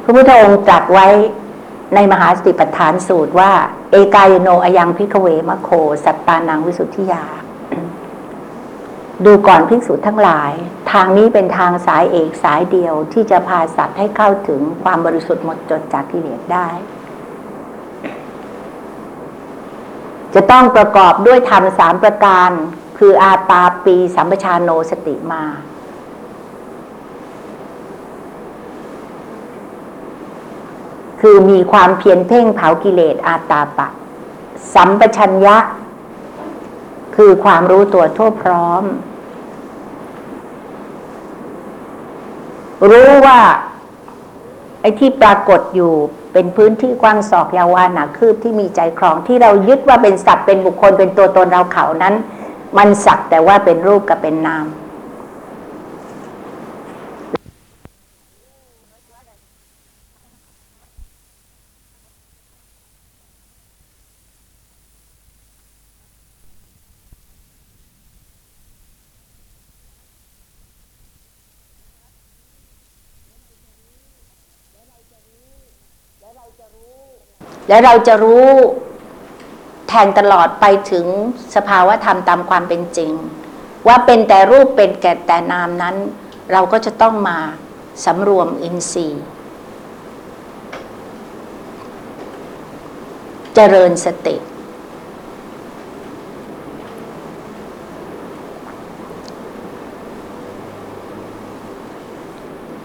[0.04, 1.08] พระพุทธองค์ตรัสไว้
[1.96, 3.52] ในมหาสติปัฏฐานสูตรว่า
[3.92, 5.70] เอกายโนอยังพิกเวมะโค
[6.06, 7.24] สัตตานังวิสุทธิยา
[9.24, 10.52] ดูก่อนภิกษุทั้งหลาย
[10.92, 16.68] ทางนี้เป็นทางสายเอกสายเดียวที่จะพาสัตว์ให้เข้าถึงความบริสุทธิ์หมดจดจากกิเลสได้
[20.36, 22.50] จะต้องประกอบด้วยธรรมสามประการ
[22.98, 25.44] คืออาตาปีสัมปชานโนสติมา
[31.22, 33.88] คือมีความเพียรเพ่งเผากิเลสอาตาปะ
[34.74, 35.58] สัมปชัญญะ
[37.16, 38.84] คือความรู้ตัวทั่วพร้อม
[42.92, 43.40] รู้ว่า
[44.82, 45.94] ไอ้ที่ปรากฏอยู่
[46.34, 52.16] เป็นพื้นที่กว้างศอกยาววานาคืบที่มีใจครองที่เรายึดว่าเป็นสัตว์เป็นบุคคลเป็นตัวตนเราเขานั้น
[52.78, 54.66] มันสักแต่ว่าเป็นรูปกับเป็นนาม
[77.68, 78.48] และเราจะรู้
[79.88, 81.06] แทงตลอดไปถึง
[81.56, 83.12] สภาวะธรรมตามความเป็นจริง
[83.88, 85.96] ว่าเป็นแต่รูปเป็นแก่แต่นามนั้น
[86.52, 87.38] เราก็จะต้องมา
[88.06, 89.24] สำรวมอินทรีย์
[93.56, 94.36] เจริญสติ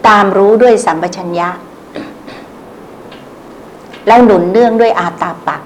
[0.09, 1.49] ตามรู้ด้วยสัมปชัญญะ
[4.11, 5.57] แล้วหนุนเนื่องด้วยอาตาปะ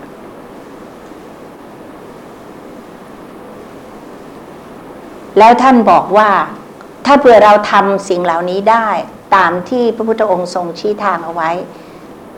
[5.38, 6.30] แล้วท่านบอกว่า
[7.06, 8.88] ถ้าเผื่อเราทำสิ่งเหล่านี้ได้
[9.36, 11.50] ตามที่พระพุทธองค์ทรงชี้ทางเอาไว้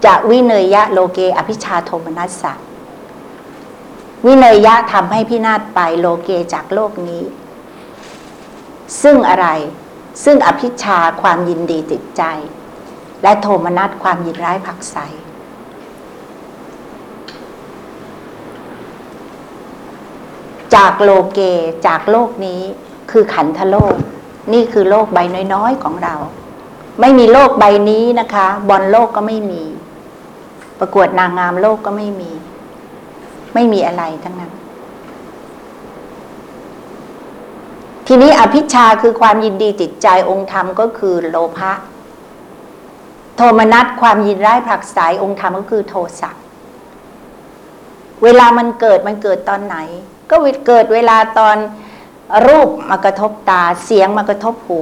[0.05, 2.53] จะวิเนยยะโลเกอภิชาโทมนัสสะ
[4.27, 7.23] วิเนยยะทำให้พินาศไปโลเกจากโลกนี้
[9.03, 9.47] ซึ่งอะไร
[10.25, 12.23] ซึ่งอภิชาความยินดีติดใจ
[13.23, 14.99] และโทมนัสความยินร้ายผักใส
[20.77, 21.41] จากโลเก
[21.87, 22.62] จากโลกนี้
[23.11, 23.95] คือขันธโลก
[24.53, 25.19] นี่คือโลกใบ
[25.55, 26.15] น้อยๆของเรา
[27.01, 29.62] ไม่มีโลกใบนี้นะคะ บอลโลกก็ไม่มี
[30.79, 32.31] ประกวดนางงามโลกก็ไม่มี
[33.55, 34.53] ไม่มีอะไรทั้งนั้น
[38.07, 41.73] ทีนี้อภิชาคือความยินดีติดใจองค์ธรรมก็คือโลภะ
[43.37, 46.31] โทมนัสความยินร้ายผลักไสองค์ธรรมก็คือโทสะ
[48.23, 49.77] เวลามันเกิดมันเกิดตอนไหน
[50.31, 50.37] ก็
[50.67, 51.57] เกิดเวลาตอน
[52.47, 54.81] รูปมากระทบตา เสียงมากระทบหู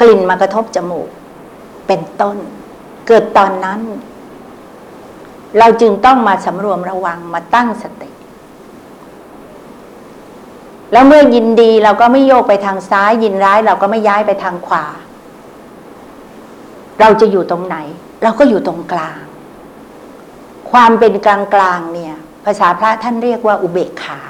[0.00, 1.08] กลิ่นมากระทบจมูก
[1.86, 2.36] เป็นต้น
[3.08, 3.80] เกิดตอนนั้น
[5.58, 8.10] เราจึงต้องมาสำรวมระวังมาตั้งสติ
[10.92, 14.84] แล้วเมื่อยินดีเราก็ไม่โยกไปทางซ้าย ยินร้ายเราก็ไม่ย้ายไปทางขวา
[17.00, 17.76] เราจะอยู่ตรงไหน
[18.22, 19.20] เราก็อยู่ตรงกลาง
[20.70, 22.16] ความเป็นกลางกลางเนี่ย
[22.50, 24.20] ภาษาพระท่านเรียกว่าอุเบกขา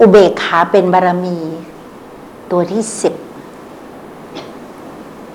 [0.00, 1.38] อุเบกขาเป็นบารมี
[2.50, 3.14] ตัวที่สิบ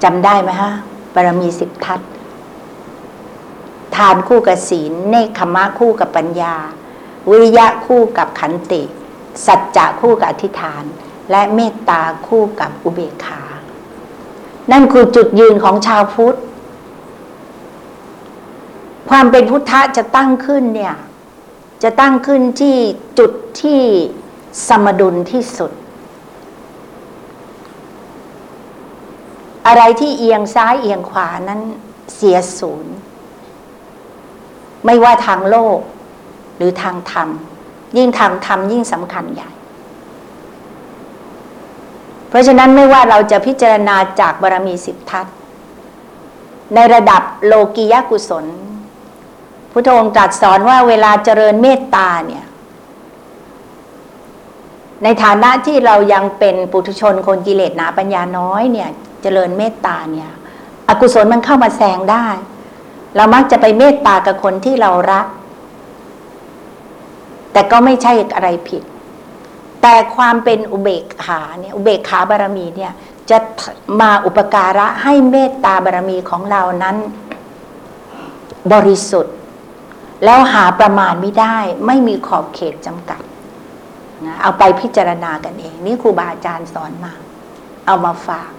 [0.03, 0.71] จำได้ไหมฮะ
[1.15, 2.01] บารมีสิบทัศ
[3.95, 6.55] ทานคู่กับศีล เนคขมะคู่กับปัญญา
[7.29, 8.81] วิริยะคู่กับขันติ
[9.45, 10.83] สัจจะคู่กับอธิษฐาน
[11.31, 13.41] และเมตตาคู่กับอุเบกขา
[14.71, 16.37] นั่นคือจุดยืนของชาวพุทธ
[19.09, 20.95] ความเป็นพุทธะจะตั้งขึ้นเนี่ย
[21.83, 22.75] จะตั้งขึ้นที่
[23.19, 23.81] จุดที่
[24.67, 25.71] สมดุลที่สุด
[29.67, 31.61] อะไรที่เอียงซ้ายเอียงขวานั้น
[32.15, 32.95] เสียศูนย์
[34.85, 35.79] ไม่ว่าทางโลก
[36.57, 37.29] หรือทางธรรม
[37.97, 39.51] ยิ่งทางธรรมยิ่งสำคัญใหญ่
[42.29, 45.25] เพราะฉะนั้นไม่ว่าเราจะพิจารณาจากบารมีสิบทัศ
[46.75, 48.45] ในระดับโลกียกุศล
[49.71, 52.45] พุทธองค์ตรัสสอนว่าเวลาเจริญเมตตาเนี่ย
[55.03, 58.89] ในฐานะที่เรายังเป็นปุถุชนคนกิเลสหนาปัญญาน้อยเนี่ย
[59.21, 60.29] เจริญเมตตาเนี่ย
[60.89, 62.27] อกุศลมันเข้ามาแซงได้
[63.15, 65.25] เรามักจะไปเมตตากับคนที่เรารัก
[67.51, 68.83] แต่ก็ไม่ใช่อะไรผิด
[69.81, 72.93] แต่ความเป็นอุเบกขาเนี่ย อุเบกขาบารมีเนี่ย
[73.29, 73.37] จะ
[74.01, 76.95] มาอุปการะให้เมตตาบารมีของเรานั้น
[78.73, 79.31] บริสุทธิ
[80.23, 83.21] แล้วหาประมาณไม่ได้ ไม่มีขอบเขตจำกัด
[84.25, 87.13] นะเอาไปพิจารณากันเอง นี่ครูบาอาจารย์สอนมา
[87.85, 88.51] เอามาฝาก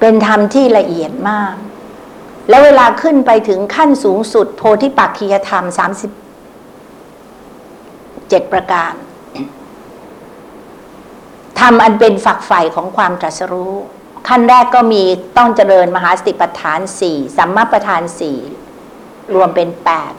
[0.00, 1.54] เป็นธรรมที่ละเอียดมาก
[2.48, 6.10] แล้วเวลาขึ้นไปถึงขั้นสูงสุด โพธิปักขียธรรมสามสิบ
[8.28, 8.92] เจ็ดประการ
[11.60, 13.74] ทำอันเป็นฝักใฝ่ของความตรัสรู้
[14.28, 15.02] ขั้นแรกก็มี
[15.36, 18.38] ต้องเจริญมหาสติปัฏฐานสี่สัมมาประธานสี่
[19.34, 20.12] รวมเป็นแปด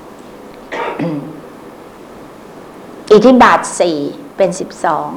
[3.11, 3.99] อิทธิบาทสี่
[4.37, 5.09] เป็นสิบสอง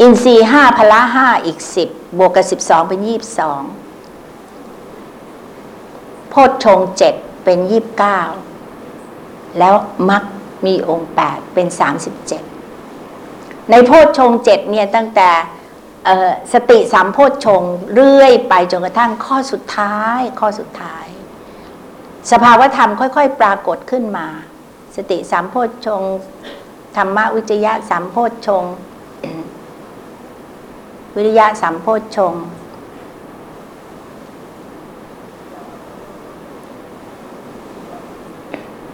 [0.00, 1.88] อินทรีห้าพละห้าอีกสิบ
[2.18, 3.62] บวกกับสิบสองเป็นยี่บสอง
[6.30, 8.20] โพชฌงเจ็ดเป็นยี่บเก้า
[9.58, 9.74] แล้ว
[10.10, 10.22] มัก
[10.66, 12.42] มีองค์แปดเป็นสามสิบเจ็ด
[13.70, 15.30] ในโพชฌงเจ็ดเนี่ยตั้งแต่
[16.52, 17.62] สติสามโพชฌง
[17.94, 21.06] เรื่อยไปจนกระทั่งข้อสุดท้าย ข้อสุดท้าย
[22.30, 24.26] สภาวธรรมค่อย ๆ ปรากฏขึ้นมา
[24.96, 26.02] สติสามโพชฌง
[26.96, 28.64] ธรรมวิจยะสามโพชฌง
[31.16, 32.34] วิริยะสามโพชฌง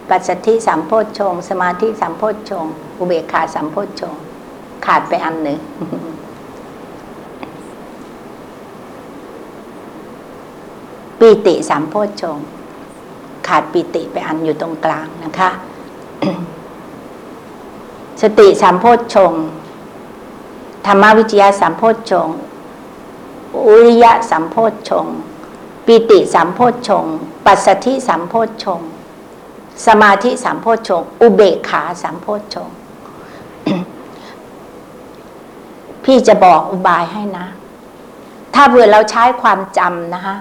[0.09, 2.65] ปัจสัทธิสามโพชฌงสมาธิสามโพชฌง
[2.99, 4.15] อุเบกขาสามโพชฌง
[4.85, 5.59] ขาดไปอันหนึ่ง
[11.19, 12.37] ปีติสามโพชฌง
[13.47, 15.49] ขาดปีติไปอันอยู่ตรงกลางนะคะ
[18.21, 19.33] สติสามโพชฌง
[20.85, 22.29] ธรรมวิจยะสามโพชฌง
[23.67, 25.05] อุริยะสามโพชฌง
[25.85, 27.05] ปีติสามโพชฌง
[27.45, 28.81] ปัสสธิสามโพชฌง
[29.85, 32.69] สมาธิสามโพชฌงอุเบกขาสามโพชฌง
[36.03, 37.47] พี่จะบอกอุบายให้นะ
[38.53, 40.35] ถ้าเผื่อเราใช้ความจำนะคะ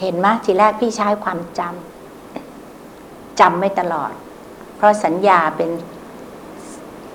[0.00, 4.12] เห็นไหมทีแรกพี่ใช้ความจำจำไม่ตลอด
[4.76, 5.70] เพราะสัญญาเป็น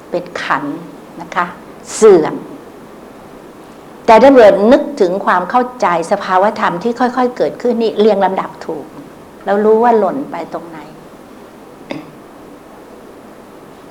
[0.09, 0.63] เป็นขัน
[1.21, 1.45] นะคะ
[1.95, 2.35] เสื่อม
[4.05, 8.85] แต่ถ้าเกิดนึกถึงความเข้าใจสภาวธรรมที่ค่อย ๆ เกิดขึ้นนี่เรียงลำดับถูก
[9.45, 10.79] แล้วรู้ว่าหล่นไปตรงไหน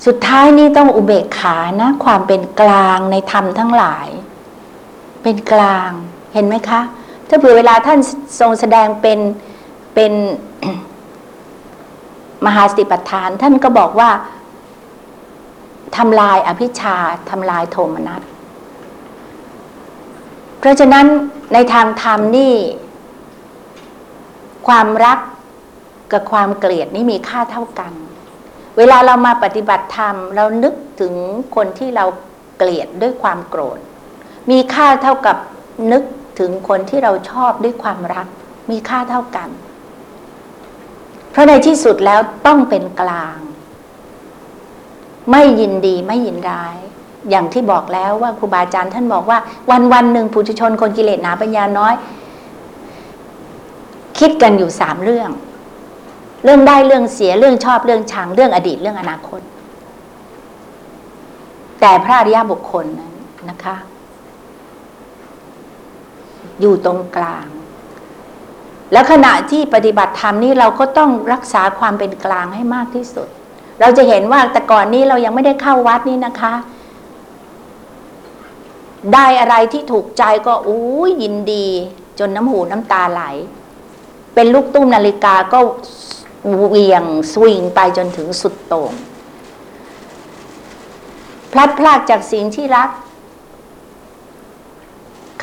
[0.07, 4.09] สุดท้ายนี่ต้องอุเบกขานะ ความเป็นกลางในธรรมทั้งหลาย
[5.23, 5.91] เป็นกลาง
[6.35, 6.81] เห็นไหมคะ
[7.29, 7.99] ถ้าเผื่อเวลาท่าน
[8.41, 9.19] ทรงแสดงเป็น
[9.95, 10.13] เป็น
[12.47, 14.11] มหาสติปัฏฐาน ท่านก็บอกว่า
[15.97, 16.97] ทำลายอภิชา
[17.31, 18.23] ทำลายโทมนัส
[20.59, 21.07] เพราะฉะนั้น
[21.53, 22.55] ในทางธรรมนี่
[24.69, 25.19] ความรัก
[26.13, 27.93] กับความเกลียดนี่มีค่าเท่ากัน
[28.79, 31.15] เวลาเรามาปฏิบัติธรรม เรานึกถึง
[31.57, 32.05] คนที่เรา
[32.57, 33.79] เกลียดด้วยความโกรธ
[34.51, 35.37] มีค่าเท่ากับ
[35.93, 36.03] นึก
[36.39, 38.27] ถึงคนที่เราชอบด้วยความรัก
[38.71, 39.49] มีค่าเท่ากัน
[41.31, 43.39] เพราะในที่สุดแล้วต้องเป็นกลาง
[45.31, 46.77] ไม่ยินดีไม่ยินร้าย
[47.31, 49.39] อย่างที่บอกแล้วว่าครูบาอาจารย์ท่านบอกว่า
[49.71, 51.95] วันวันหนึ่งผู้ชนคนกิเลสหนาปัญญาน้อย
[54.19, 55.31] คิดกันอยู่สามเรื่อง
[56.45, 59.41] เรื่องได้เรื่องเสียเรื่องชอบเรื่องชังเรื่องอดีตเรื่องอนาคต
[61.81, 63.13] แต่พระอริยบุคคลนั้น
[63.51, 63.77] นะคะ
[66.61, 67.47] อยู่ตรงกลาง
[68.93, 73.29] แล้วขณะที่ปฏิบัติธรรมนี่เราก็ต้องรักษาความเป็นกลางให้มากที่สุด
[73.81, 76.55] เราจะเห็นว่าแต่ก่อนนี้เรายังไม่ได้เข้าวัดนี่นะคะ
[79.15, 81.67] ได้อะไรที่ถูกใจก็อู้ยินดี
[82.19, 83.23] จนน้ำหูน้ำตาไหล
[84.35, 85.59] เป็นลูกตุ้มนาฬิกาก็
[86.69, 88.93] เวียงสวิงไปจนถึงสุดโต่ง
[91.53, 92.91] พลัดพรากจากสิ่งที่รัก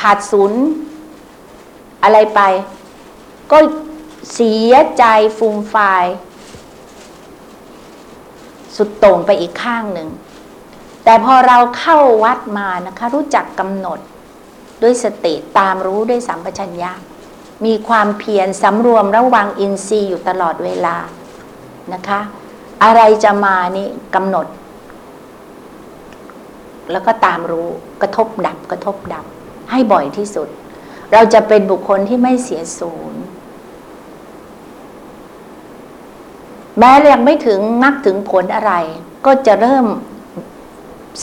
[0.01, 0.61] ขาดศูนย์
[2.05, 2.41] อะไรไป
[3.51, 3.57] ก็
[4.33, 5.03] เสียใจ
[5.37, 6.05] ฟูมฟาย
[8.75, 10.09] สุดโต่งไปอีกข้างหนึ่ง
[11.03, 13.99] แต่พอเราเข้าวัดมานะคะ รู้จักกำหนด
[14.81, 16.91] ด้วยสติตามรู้ด้วยสัมปชัญญะ
[17.65, 20.95] มีความเพียรสำรวมระวังอินทรีย์อยู่ตลอดเวลา
[21.93, 22.19] นะคะ
[22.83, 24.47] อะไรจะมานี่กำหนด
[26.91, 27.69] แล้วก็ตามรู้
[28.01, 29.25] กระทบดับกระทบดับ
[29.71, 30.49] ให้บ่อยที่สุด
[31.13, 33.21] เราจะเป็นบุคคลที่ไม่เสียศูนย์
[36.79, 38.73] แม้ยังไม่ถึงมักถึงผลอะไร
[39.25, 39.85] ก็จะเริ่ม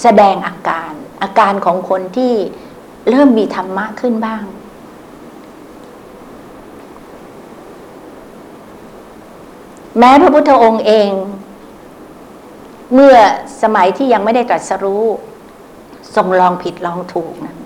[0.00, 2.34] แสดงอาการ อาการของคนที่
[3.10, 4.44] เริ่มมีธรรมะขึ้นบ้าง
[9.98, 11.10] แม้พระพุทธองค์เอง
[12.94, 13.16] เมื่อ
[13.62, 15.04] สมัยที่ยังไม่ได้ตรัสรู้
[16.14, 17.56] ทรงลองผิดลองถูกนะ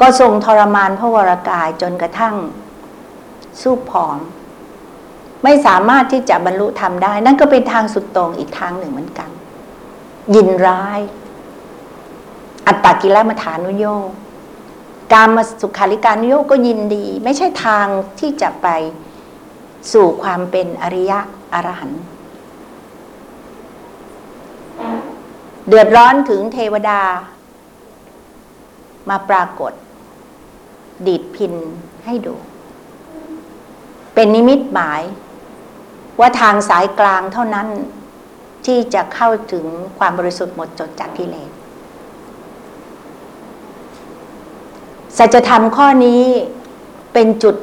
[0.00, 2.34] ก็ทรงทรมานพระวรากายจนกระทั่ง
[3.60, 4.18] สู้ผอม
[5.44, 9.30] ไม่สามารถที่จะบรรลุธรรมได้ นั่นก็เป็นทางสุดตรงอีกทางหนึ่งเหมือนกัน
[10.34, 11.00] ยินร้าย
[12.66, 13.86] อัตตกิลมัฐานุโย
[15.14, 17.86] การมาสุขาริการนิโยกก็ยินดี ไม่ใช่ทาง
[18.18, 18.68] ที่จะไป
[19.92, 21.18] สู่ความเป็นอริยะ
[21.54, 22.02] อรหันต์
[25.68, 27.00] เดือดร้อนถึงเทวดา
[29.08, 29.72] มาปรากฏ
[31.06, 31.54] ดีดพิน
[32.04, 32.34] ให้ดู
[34.14, 35.02] เป็นนิมิตหมาย
[36.20, 37.68] ว่าทางสายกลางเท่านั้น
[38.66, 39.64] ที่จะเข้าถึง
[39.98, 41.50] ความบริสุทธิ์หมดจดจากกิเลส
[45.18, 46.22] สัจธรรมข้อนี้
[47.12, 47.56] เป็นจุด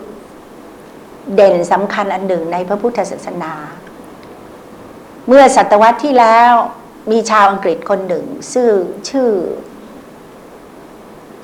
[1.36, 3.54] เด่นสำคัญอันหนึ่งในพระพุทธศาสนา
[5.28, 6.52] เมื่อศตวรรษที่แล้ว
[7.12, 8.72] มีชาวอังกฤษคนหนึ่ง ชื่อ
[9.10, 9.30] ชื่อ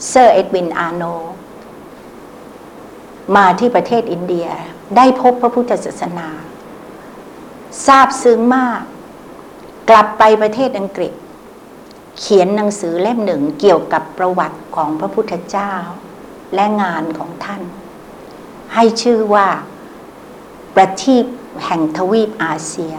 [0.09, 1.03] เซอร์เอ็ดวินอาร์โนลด์
[3.36, 4.47] มาที่ประเทศอินเดีย
[4.95, 6.29] ได้พบพระพุทธศาสนา
[7.86, 8.82] ซาบซึ้งมาก
[9.89, 11.13] กลับไปประเทศอังกฤษ
[12.19, 15.73] เขียนหนังสือเล่มหนึ่งเกี่ยวกับประวัติของพระพุทธเจ้า
[16.55, 17.61] และงานของท่าน
[18.73, 19.47] ให้ชื่อว่า
[20.75, 21.25] ประทีป
[21.65, 22.95] แห่งทวีปอาเซีย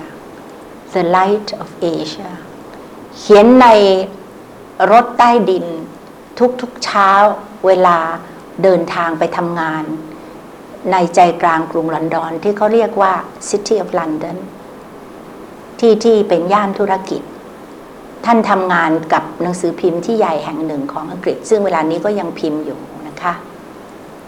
[0.93, 2.31] The Light of Asia
[3.17, 3.67] เขียนใน
[4.93, 5.67] รถใต้ดิน
[6.61, 7.11] ทุกๆเช้า
[7.67, 7.99] เวลา
[8.63, 9.85] เดินทางไปทำงาน
[10.91, 13.13] ในใจกลางกรุงลอนดอน ที่เขาเรียกว่า
[13.49, 14.37] City of London
[15.79, 17.23] ที่ที่เป็นย่านธุรกิจ
[18.25, 23.35] ท่านทำงานกับหนังสือพิมพ์ที่ใหญ่แห่งหนึ่งของอังกฤษ ซึ่งเวลานี้ก็ยังพิมพ์อยู่นะคะ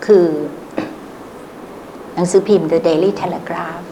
[0.07, 0.27] คือ
[2.15, 3.85] หนังสือพิมพ์ The Daily Telegraph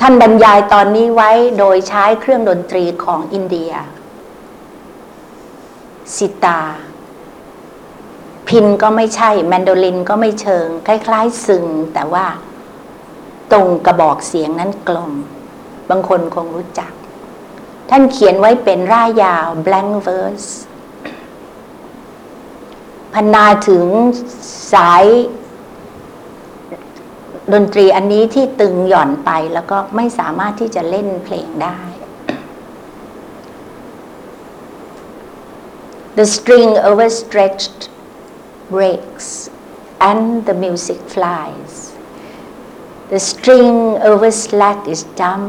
[0.00, 3.72] ท่านบรรยายตอนนี้ไว้โดยใช้เครื่องดนตรีของอินเดีย
[6.16, 6.60] สิตา
[8.48, 12.26] พินก็ไม่ใช่ แมนโดลินก็ไม่เชิง คล้าย ๆ ซึง แต่ว่า
[13.52, 15.12] ตรงกระบอกเสียงนั้นกลม
[15.90, 16.92] บางคนคงรู้จัก
[17.90, 20.50] ท่านเขียนไว้เป็นร่ายยาว blank verse
[23.14, 23.84] พันนาถึง
[24.72, 25.04] สาย
[27.52, 31.78] ดนตรีอันนี้ที่ตึงหย่อนไปแล้วก็ไม่สามารถที่จะเล่นเพลงได้
[36.18, 37.80] The string overstretched
[38.70, 39.50] breaks
[40.00, 41.96] and the music flies
[43.10, 43.78] The string
[44.10, 45.46] over slack is dumb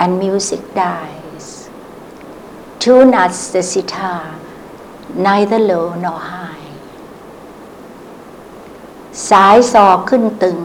[0.00, 1.70] and music dies
[2.80, 4.38] Tune us the sitar
[5.14, 6.58] neither low nor high
[9.30, 10.58] สายซอขึ้นตึง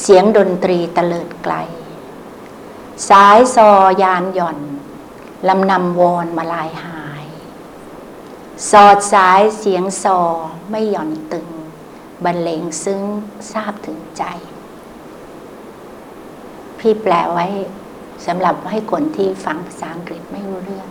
[0.00, 1.54] เสียงดนตรีตะเลิดไกล
[3.08, 3.70] สายซอ
[4.02, 4.58] ยานหย่อน
[5.48, 6.97] ลำนำวอนมาลายหา
[8.70, 10.18] สอดสายเสียงซอ
[10.70, 11.48] ไม่หย่อนตึง
[12.24, 13.02] บรรเลงซึ้ง
[13.52, 14.24] ทราบถึงใจ
[16.78, 17.46] พี่แปลไว้
[18.26, 20.88] สำหรับให้คนที่ฟังภาษาอังกฤษไม่รู้เรื่อง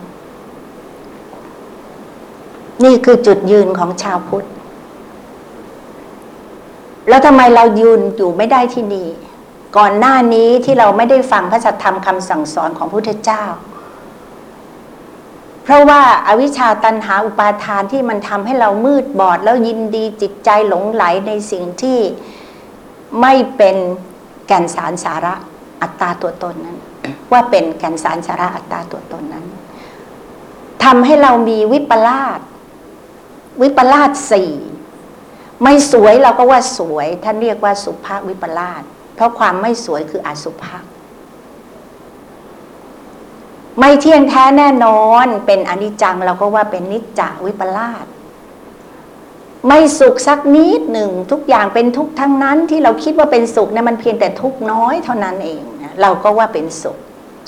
[2.84, 4.46] นี่คือจุดยืนของชาวพุทธ
[7.08, 9.08] แล้วทำไมเรายืนอยู่ไม่ได้ที่นี่
[9.76, 13.44] ก่อนหน้านี้ที่เราไม่ได้ฟังพระธรรมคำสั่งสอนของพระพุทธเจ้า
[15.68, 21.98] เพราะว่าอาวิชชาตันหาอุปาทานที่มันทำให้เรามืดบอด แล้วยินดีจิตใจหลงไหลในสิ่งที่
[23.20, 23.76] ไม่เป็น
[24.46, 25.34] แก่นสารสาระ
[25.82, 26.78] อัตตาตัวตนนั้น
[27.32, 29.46] ว่าเป็นแก่นสารสาระอัตตาตัวตนนั้น
[30.84, 32.40] ทำให้เรามีวิปลาส
[33.62, 34.52] วิปลาสสี่
[35.62, 38.82] ไม่สวยเราก็ว่าสวยท่านเรียกว่าสุภาพวิปลาส
[39.14, 40.84] เพราะความไม่สวยคืออสุภาพ
[43.78, 48.06] ไม่เที่ยงแท้แน่นอน เป็นอนิจจังเราก็ว่าเป็นนิจจาวิปลาส
[49.66, 56.98] ไม่สุขสักนิดหนึ่งทุกอย่างเป็นทุกทั้งนั้นที่เราคิดว่าเป็นสุขเนี่ยมันเพียงแต่ทุกน้อยเท่านั้นเองนะเราก็ว่าเป็นสุข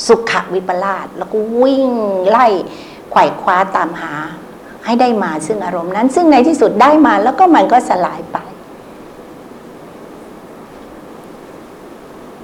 [0.07, 1.89] สุขวิปลาสแล้วก็วิ่ง
[2.29, 2.47] ไล่
[3.11, 4.15] ไขว่คว้าตามหา
[4.85, 8.39] ให้ได้มาซึ่งอารมณ์นั้น ซึ่งในที่สุดได้มาแล้วก็มันก็สลายไป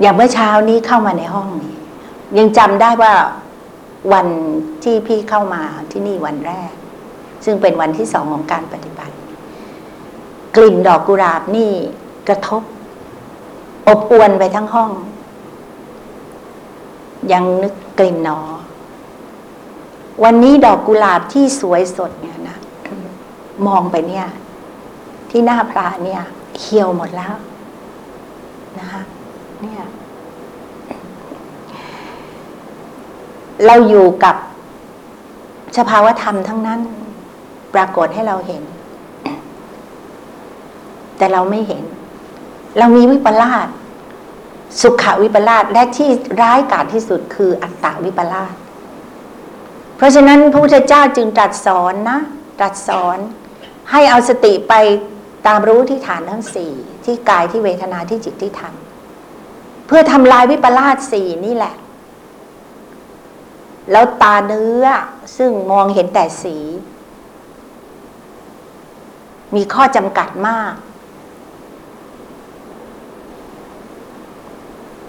[0.01, 1.75] อย่างเมื่อเช้านี้เข้ามาในห้องนี้
[2.39, 3.13] ยังจำได้ว่า
[4.13, 4.27] วัน
[4.83, 6.73] ที่พี่เข้ามาที่นี่วันแรก
[7.45, 9.15] ซึ่งเป็นวันที่สองของการปฏิบัติ
[10.57, 11.73] กลิ่นดอกกุหลาบนี่
[12.29, 12.63] กระทบ
[13.89, 14.91] อบอวนไปทั้งห้อง
[17.33, 18.41] ยังนึกกลิ่นหนอ
[20.25, 22.59] วันนี้ดอกกุหลาบที่สวยสดเนี่ยนะ
[23.67, 24.27] มองไปเนี่ย
[25.31, 26.23] ที่หน้าพระเนี่ย
[26.57, 27.35] เขียวหมดแล้ว
[28.79, 29.03] นะคะ
[29.63, 29.83] เนี่ย
[33.67, 34.37] เราอยู่กับ
[35.79, 36.81] สภาวธรรมทั้งนั้น
[37.75, 38.63] ปรากฏให้เราเห็น
[41.19, 41.85] แต่เราไม่เห็น
[42.79, 43.69] เรามีวิปลาส
[44.81, 46.09] สุขวิปลาสและที่
[46.43, 48.55] ร้ายกาจที่สุดคืออัตตาวิปลาส
[49.97, 52.19] เพราะฉะนั้นพระพุทธเจ้าจึงตรัสสอนนะ
[52.59, 53.19] ตรัสสอน
[53.91, 54.75] ให้เอาสติไป
[55.47, 56.73] ตามรู้ที่ฐานทั้งสี่
[57.05, 58.75] ที่กายที่เวทนาที่จิตที่ธรรม
[59.87, 61.75] เพื่อทำลายวิปลาสสี่นี่แหละ
[63.93, 64.87] แล้วตาเนื้อ
[65.37, 66.57] ซึ่งมองเห็นแต่สี
[69.55, 70.73] มีข้อจำกัดมาก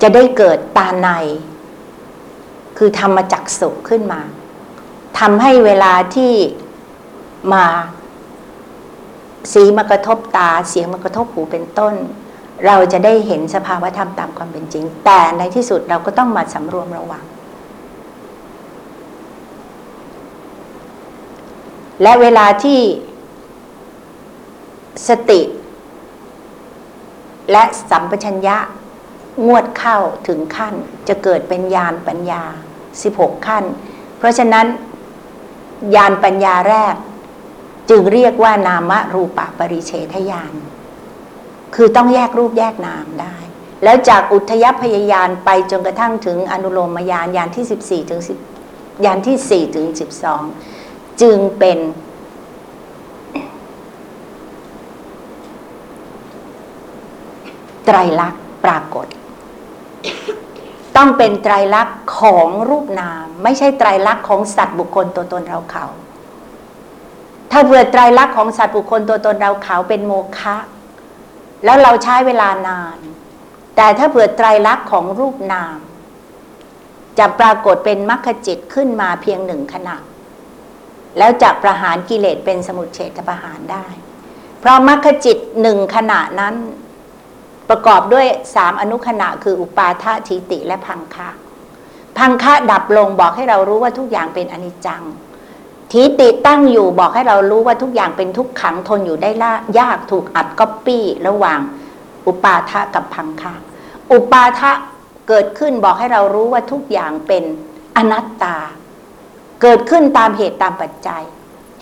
[0.02, 1.10] จะได้เกิดตาใน
[2.78, 4.22] คือธรรมจักสุขึ้นมา
[5.20, 6.34] ทำให้เวลาที่
[7.54, 7.66] มา
[9.54, 11.94] สีมากระทบตาเสียงมากระทบหูเป็นต้น
[12.66, 17.24] เราจะได้เห็นสภาวธรรมตามความเป็นจริง แต่ในที่สุดเราก็ต้องมาสำรวมระวัง
[22.02, 22.80] และเวลาที่
[25.08, 25.41] สติ
[27.52, 28.58] และสัมปชัญญะ
[29.48, 30.74] งวดเข้าถึงขั้น
[31.08, 32.43] จะเกิดเป็นญาณปัญญา
[32.95, 33.64] 16 ขั้น
[34.18, 34.68] เพราะฉะนั้น
[35.95, 36.95] ญาณปัญญาแรก
[37.89, 40.54] จึงเรียกว่านามรูปะปริเฉทญาณ
[41.76, 43.36] คือต้องแยกรูปแยกนามได้
[43.84, 47.66] แล้วจากอุทยพยายานไปจนกระทั่งถึงอนุโลมญาณญาณที่
[48.06, 48.22] 14 ถึง
[48.62, 49.86] 10ญาณที่ 4 ถึง
[50.34, 50.77] 12
[51.22, 51.80] จึงเป็น
[57.86, 59.07] ไตรลักษณ์ปรากฏ
[60.95, 65.86] ต้องเป็นไตรลักษณ์ของรูปนาม ไม่ใช่ไตรลักษณ์ของสัตว์บุคคลตัวตนเราเขา
[67.51, 70.55] ถ้าเผื่อไตรลักษณ์ของสัตว์บุคคลตัวตนเราเขาเป็นโมฆะ
[71.65, 72.97] แล้วเราใช้เวลานาน
[73.76, 75.78] แต่ถ้าเผื่อไตรลักษณ์ของรูปนาม
[77.20, 79.97] จะปรากฏเป็นมรรคจิตขึ้นมาเพียงหนึ่งขณะ
[81.18, 83.86] แล้วจะประหารกิเลสเป็นสมุทเฉทประหารได้
[84.59, 86.55] เพราะมรรคจิตหนึ่งขณะนั้น
[87.70, 91.30] ประกอบด้วยสามอนุขณะคืออุปาทะทิติและพังคะ
[92.18, 95.03] พังคะดับลงบอกให้เรารู้ว่าทุกอย่างเป็นอนิจจัง
[95.91, 101.59] ทิติตั้งอยู่บอกให้เรารู้ว่าทุกอย่างเป็นทุกขังทนอยู่ได้ละยากถูกอัดก๊อปปี้ระหว่าง
[102.28, 103.53] อุปาทะกับพังคะ
[104.11, 104.72] อุปาทะ
[105.28, 107.43] เกิดขึ้นบอกให้เรารู้ว่าทุกอย่างเป็น
[107.97, 108.57] อนัตตา
[109.62, 111.24] เกิดขึ้นตามเหตุตามปัจจัย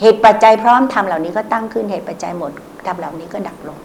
[0.02, 2.52] เหตุปัจจัยพร้อมทำเหล่านี้ก็ตั้งขึ้นเหตุปัจจัยหมด
[2.88, 3.78] ทำเหล่านี้ก็ดับลง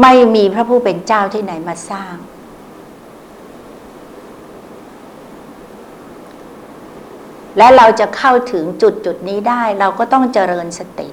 [0.00, 2.16] ไม่มีพระผู้เป็นเจ้าที่ไหนมาสร้าง
[7.58, 11.08] และเราจะเข้าถึงจุดจุดนี้ได้ เราก็ต้องเจริญสติ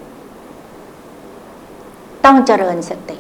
[2.26, 3.18] ต้องเจริญสติ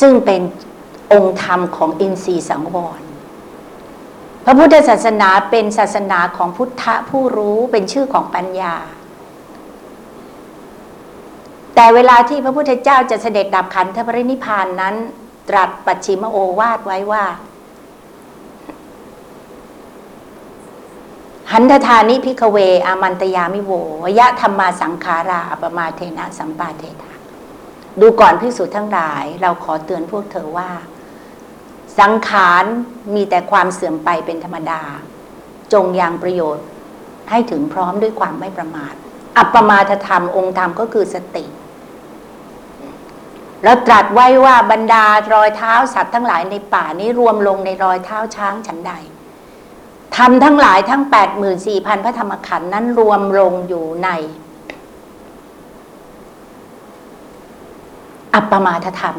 [0.00, 0.40] ซึ่งเป็น
[1.12, 3.00] องค์ธรรมของอินทรีย์สังวร
[4.44, 8.74] พระพุทธศาสนาเป็นศาสนาของพุทธผู้รู้เป็นชื่อของปัญญา
[11.74, 14.94] แต่เวลาที่พระพุทธเจ้าจะเสด็จดับขันธปรินิพานนั้น
[15.48, 17.24] ตรัสปัจฉิมโอวาทไว้ว่า
[21.52, 23.72] หันทธานิพิกเว อามันตยามิโว
[24.18, 27.11] ยะธรรมาสังขาราอปมาเทนะสัมปาเทธา
[28.00, 30.70] ดูก่อนพิสูจน์ทั้งหลาย เราขอเตือนพวกเธอว่า
[31.98, 32.64] สังขาร
[33.14, 34.82] มีแต่ความเสื่อมไปเป็นธรรมดา
[35.72, 36.66] จงยังประโยชน์
[37.30, 38.94] ให้ถึงพร้อมด้วยความไม่ประมาท
[39.38, 41.44] อัปปมาทธรรมองค์ธรรมก็คือสติ
[43.64, 48.92] แล้วตรัสไว้ว่าบรรดารอยเท้าสัตว์ทั้งหลายในป่านี้รวมลงในรอยเท้าช้างฉันใด
[50.16, 54.10] ทำทั้งหลายทั้งแปดหมื่นสี่พันพระธรรมขันธ์นั้นรวมลงอยู่ใน
[58.34, 59.16] อัปปมาทธรรม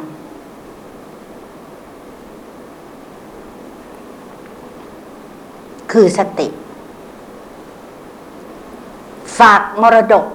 [5.91, 6.47] คือสติ
[9.39, 10.25] ฝากมรดก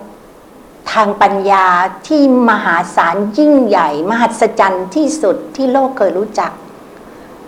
[0.92, 1.66] ทางปัญญา
[2.06, 6.52] ที่มหาศาลยิ่งใหญ่ มหัศจรรย์ที่สุดที่โลกเคยรู้จัก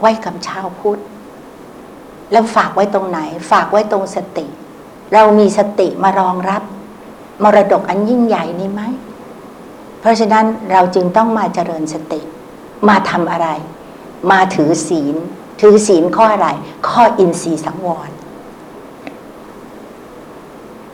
[0.01, 1.01] ไว้กับชาวพุทธ
[2.33, 3.20] แล้วฝากไว้ตรงไหน
[3.51, 4.47] ฝากไว้ตรงสติ
[5.14, 6.62] เรามีสติมารองรับ
[7.43, 8.83] มรดกอันยิ่งใหญ่นี้ไหม
[10.01, 12.20] เพราะฉะนั้นเราจึงต้องมาเจริญสติ
[12.88, 13.48] มาทำอะไร
[14.30, 15.16] มาถือศีล
[15.61, 16.48] ถือศีลข้ออะไร
[16.88, 18.11] ข้ออินทรีย์สังวร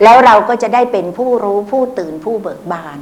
[0.02, 2.98] แล้วเราก็จะได้เป็นผู้รู้ผู้ตื่นผู้เบิกบาน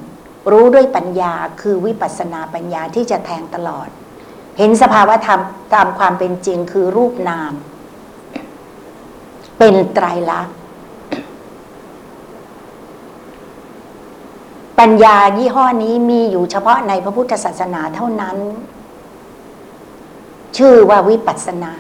[0.52, 3.88] รู้ด้วยปัญญาคือวิปัสสนาปัญญาที่จะแทงตลอด
[4.58, 5.40] เห็นสภาวะธรรม
[5.74, 7.52] ตามความเป็นจริงคือรูปนาม
[9.58, 10.56] เป็นไตรลักษณ์
[14.78, 18.36] ปัญญายี่ห้อนี้มีอยู่เฉพาะในพระพุทธศาสนาเท่านั้น
[20.56, 21.72] ชื่อว่าวิปัสนา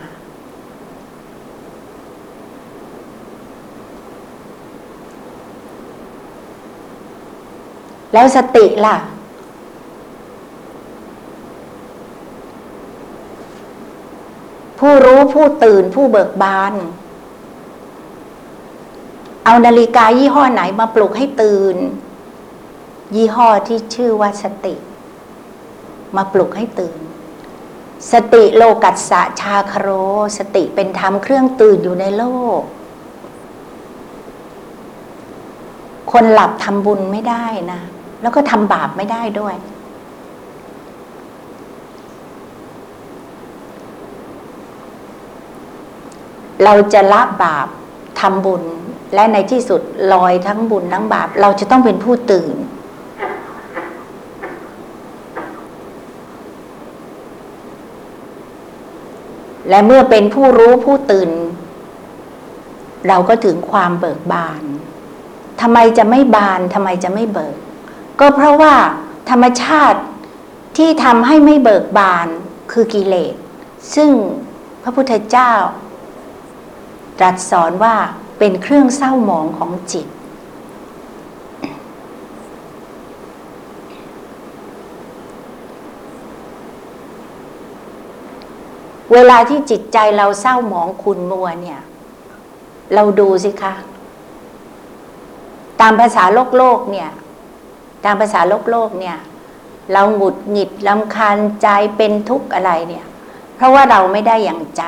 [8.12, 8.96] แล้วสติล่ะ
[14.78, 16.74] ผู้รู้ผู้ตื่นผู้เบิกบาน
[19.44, 21.76] เอานาฬิกายี่ห้อไหนมาปลุกให้ตื่น
[23.14, 24.74] ยี่ห้อที่ชื่อว่าสติ
[26.16, 26.98] มาปลุกให้ตื่น
[28.12, 29.88] สติโลกัสสะชาคโร
[30.38, 32.24] สติเป็นธรรมเครื่องตื่นอยู่ในโล
[32.58, 32.60] ก
[36.12, 37.80] คนหลับทำบุญไม่ได้นะ
[38.22, 39.54] แล้วก็ทำบาปไม่ได้ด้วย
[46.64, 47.68] เราจะละบาป
[48.20, 48.62] ทำบุญ
[49.14, 49.80] และในที่สุด
[50.12, 52.56] ลอยทั้งบุญทั้งบาป เราจะต้องเป็นผู้ตื่น
[59.68, 61.30] และเมื่อเป็นผู้รู้ผู้ตื่น
[63.08, 64.62] เราก็ถึงความเบิกบาน
[65.60, 67.56] ทำไมจะไม่บานทำไมจะไม่เบิก
[68.20, 68.74] ก็เพราะว่า
[69.30, 70.00] ธรรมชาติ
[70.76, 72.26] ที่ทำให้ไม่เบิกบาน
[72.72, 73.34] คือกิเลส
[73.94, 74.10] ซึ่ง
[74.82, 75.52] พระพุทธเจ้า
[77.18, 77.96] ตรัสสอนว่า
[78.38, 80.06] เป็นเครื่องเศร้าหมองของจิต
[89.14, 91.80] เวลาที่จิตใจเราเศร้าหมองคุณมัวเนี่ย
[92.94, 93.74] เราดูสิคะ
[95.80, 97.10] ตามภาษาโลกโลกเนี่ย
[98.04, 99.16] ตามภาษาโลกโลกเนี่ย
[99.92, 103.06] เราหงุดหงิดลำคาญใจเป็นทุกข์อะไรเนี่ย
[103.56, 104.84] เพราะว่าเราไม่ได้อย่างใจ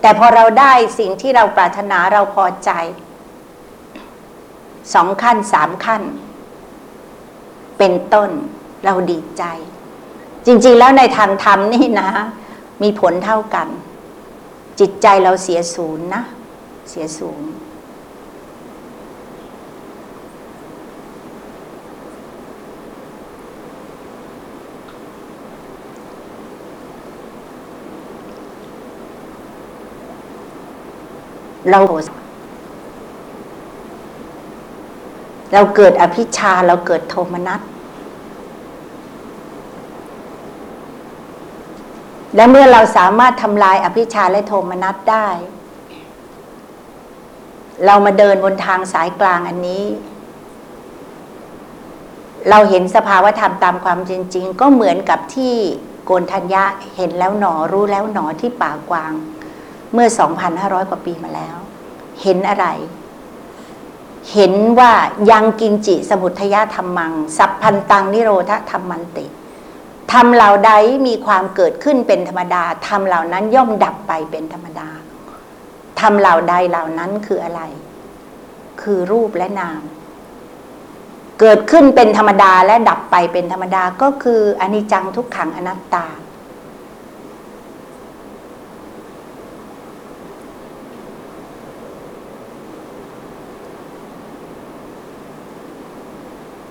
[0.00, 2.70] แต่พอเราได้สิ่งที่เราปรารถนาเราพอใจ
[4.94, 6.02] สองขั้นสามขั้น
[7.78, 8.30] เป็นต้น
[8.84, 9.44] เราดีใจ
[10.50, 12.10] จริง ๆ แล้วในทางธรรมนี่นะ
[12.82, 13.68] มีผลเท่ากัน
[14.80, 16.22] จิตใจเราเสียศูนย์นะ
[16.90, 17.48] เสียศูนย์
[31.70, 31.80] เรา
[35.52, 37.60] เราเกิดอภิชาเราเกิดโทมนัส
[42.34, 45.28] และเมื่อเราสามารถทำลายอภิชาและโทมนัสได้
[47.86, 49.84] เรามาเดินบนทางสายกลางอันนี้
[52.50, 55.54] เราเห็นสภาวธรรมตามความจริงๆก็เหมือนกับที่
[56.04, 56.64] โกนทัญญะ
[56.96, 59.12] เห็นแล้วหนอรู้แล้วหนอที่ป่ากวาง
[59.92, 60.08] เมื่อ
[60.48, 61.56] 2,500 กว่าปีมาแล้ว
[62.22, 62.66] เห็นอะไร
[64.32, 64.92] เห็นว่า
[65.30, 69.26] ยังกินจิสมุทยธรรมัง สัพพันตังนิโรธธรรมันติ
[70.12, 70.72] ทำเหล่าใด
[71.06, 74.88] มีความเกิดขึ้นเป็นธรรมดาทำเหล่านั้นย่อมดับไปเป็นธรรมดา
[76.00, 77.62] ทำเหล่าใดเหล่านั้นคืออะไร
[78.82, 79.82] คือรูปและนาม
[81.40, 86.06] เกิดขึ้นเป็นธรรมดาและดับไปเป็นธรรมดาก็คืออนิจจังทุกขังอนัตตา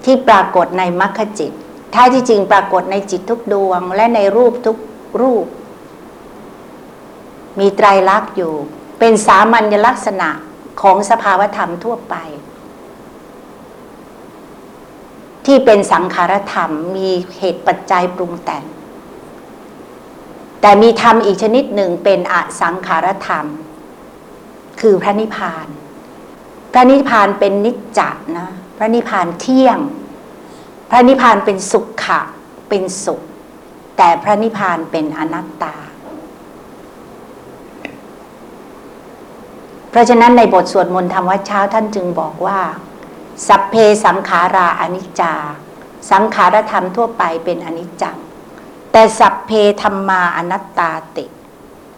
[0.03, 1.53] ที่ปรากฏในมรรคจิต
[1.91, 4.77] แท้ที่จริงปรากฏในจิตทุกดวง และในรูปทุก
[5.21, 5.45] รูป
[7.59, 8.53] มีไตรลักษณ์อยู่
[8.99, 10.29] เป็นสามัญลักษณะ
[10.81, 12.15] ของสภาวธรรมทั่วไป
[15.45, 18.63] ที่เป็นสังขารธรรมมีเหตุปัจจัยปรุงแต่ง
[20.61, 23.45] แต่มีธรรมอีกชนิดหนึ่งเป็นอสังขารธรรม
[24.81, 25.67] คือพระนิพพาน
[26.73, 28.01] พระนิพพานเป็นนิจจ
[28.38, 29.77] นะ พระนิพพานเที่ยง
[30.89, 32.19] พระนิพพานเป็นสุขขะ
[32.69, 33.21] เป็นสุข
[33.97, 35.75] แต่พระนิพพานเป็นอนัตตา
[39.89, 42.59] เพราะฉะนั้นในบทสวดมนต์ธรรมวัดเช้าท่านจึงบอกว่า
[43.47, 43.75] สัพเพ
[44.05, 45.33] สังขาราอนิจจา
[46.11, 48.17] สังขารธรรมทั่วไปเป็นอนิจจัง
[48.91, 51.25] แต่สัพเพธรรมาอนัตตาติ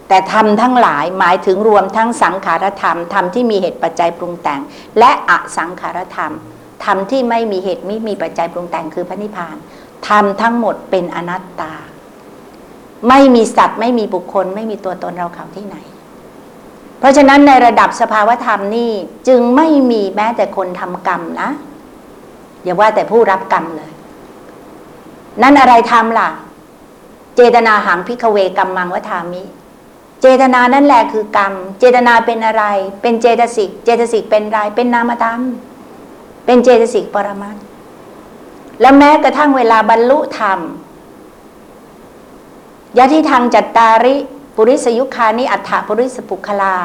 [0.07, 4.61] แต่ธรรมทั้งหลายหมายถึงรวมทั้งสังขารธรรมธรรมที่มีเหตุปัจจัยปรุงแต่ง
[4.99, 6.33] และอสังขารธรรม
[6.83, 9.55] ธรรมที่ไม่มีเหตุไม่มีปัจจัยปรุงแต่งคือพระนิพพาน
[10.07, 11.73] ธรรมทั้งหมดเป็นอนัตตา
[13.09, 15.77] ไม่มีสัตว์ไม่มีบุคคล ไม่มีตัวตนเราเขาที่ไหน
[16.99, 18.91] เพราะฉะนั้นในระดับสภาวธรรมนี่
[19.27, 21.49] จึงไม่มีแม้แต่คนทำกรรมนะ
[22.63, 23.91] อย่าว่าแต่ผู้รับกรรมเลย
[25.41, 26.29] นั่นอะไรทำล่ะ
[27.35, 29.43] เจตนาหังพิกเวกรรมมังวทามิ
[30.21, 32.63] เจตนานั่นแหละคือกรรม เจตนาเป็นอะไร
[33.01, 35.41] เป็นเจตสิก เจตสิกเป็นอะไร เป็นนามธรรม
[36.45, 37.57] เป็นเจตสิกปรมัต
[38.81, 40.59] แล้วแม้กระทั่งเวลาบรรลุธรรม
[42.97, 44.15] ยะที่ทางจัตตาริ
[44.55, 46.77] ปุริสยุคานิอัฏฐปุริสปุคลา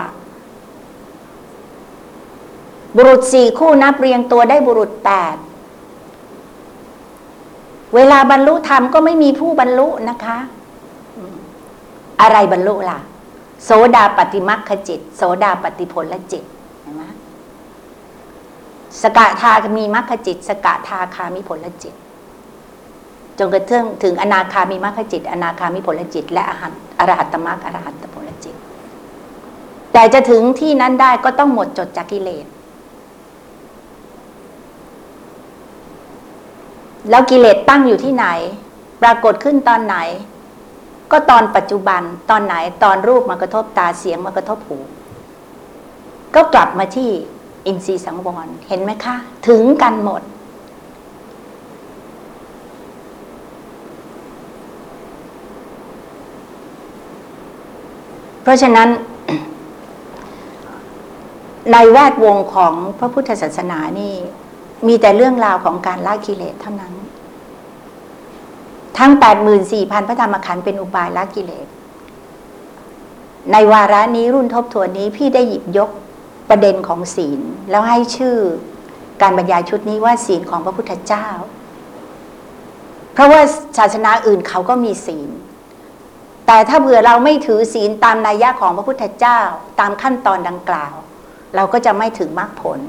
[2.96, 5.36] บุรุษสี่คู่นับเรียงตัวได้บุรุษแปด
[7.94, 10.38] เวลาบรรลุธรรมก็ไม่มีผู้บรรลุนะคะ
[12.20, 12.98] อะไรบรรลุล่ะ
[13.64, 16.44] โสดาปฏิมัคคจิต โสดาปฏิผลจิต
[19.02, 21.94] สกทามีมัคคจิต สกทาคามิผลจิต
[23.38, 28.54] จนกระทั่งถึงอนาคามีมัคคจิต อนาคามิผลจิต และอรหันอรหัตตมัคอรหัตตผลจิต
[29.92, 32.46] แต่จะถึงที่นั้นได้ก็ต้องหมดจดจากกิเลส
[37.10, 38.26] แล้วกิเลสตั้งอยู่ที่ไหน
[39.02, 39.96] ปรากฏขึ้นตอนไหน
[41.10, 44.78] ก็ตอนปัจจุบันตอนไหนตอนรูปมากระทบตาเสียงมากระทบหู
[46.34, 47.10] ก็กลับมาที่
[47.66, 49.16] อินทรีย์สังวรเห็นไหมคะ
[49.48, 50.22] ถึงกันหมด
[58.42, 58.88] เพราะฉะนั้น
[61.72, 64.12] ในแวดวงของพระพุทธศาสนานี่
[64.86, 66.94] มีแต่เรื่องราวของการละกิเลสเท่านั้น
[68.98, 69.12] ทั้ง
[69.60, 71.66] 84,000 พระธรรมขันธ์เป็นอุบายละกิเลส
[73.52, 75.90] ในวาระนี้รุ่นทบทวนนี้พี่ได้หยิบยก
[76.48, 77.40] ประเด็นของศีล
[77.70, 78.36] แล้วให้ชื่อ
[79.22, 81.26] การบรรยายชุดนี้ว่าศีลของพระพุทธเจ้า
[83.12, 83.42] เพราะว่า
[83.78, 85.30] ศาสนาอื่นเขาก็มีศีล
[86.46, 89.40] แต่ถ้าเผื่อเราไม่ถือศีลตามนัยยะของพระพุทธเจ้า
[89.80, 90.94] ตามขั้นตอนดังกล่าว
[91.56, 92.80] เราก็จะไม่ถึงมรรคผล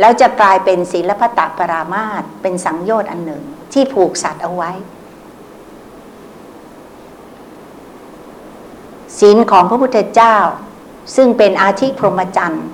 [0.00, 3.42] แล้วจะกลายเป็นศีลพัตตปรามาตเป็นสังโยชน์อันหนึ่ง
[3.72, 4.70] ที่ผูกสัตว์เอาไว้
[9.18, 10.36] ศีลของพระพุทธเจ้า
[11.16, 12.66] ซึ่งเป็นอาธิพรหมจรรย์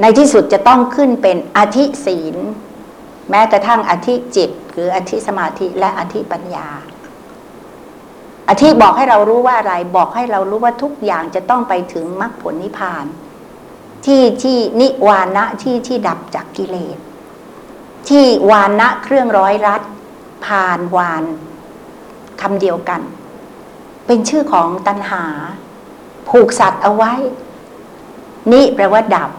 [0.00, 2.36] ในที่สุดจะต้องขึ้นเป็นอธิศีล
[3.30, 6.68] แม้กระทั่งอธิจิตหรืออธิสมาธิและอธิปัญญา
[8.48, 13.04] อธิบอกให้เรารู้ว่าอะไร บอกให้เรารู้ว่าทุกอย่างจะต้องไปถึงมรรคผลนิพพาน
[14.06, 16.98] ที่ที่นิวานะที่ที่ดับจากกิเลส
[18.08, 19.82] ที่วานะเครื่องร้อยรัด
[20.46, 21.24] ผ่านวาน
[22.40, 23.00] คำเดียวกัน
[24.06, 25.24] เป็นชื่อของตัณหา
[26.28, 27.12] ผูกสัตว์เอาไว้
[28.52, 29.30] นิแปลว่าดับ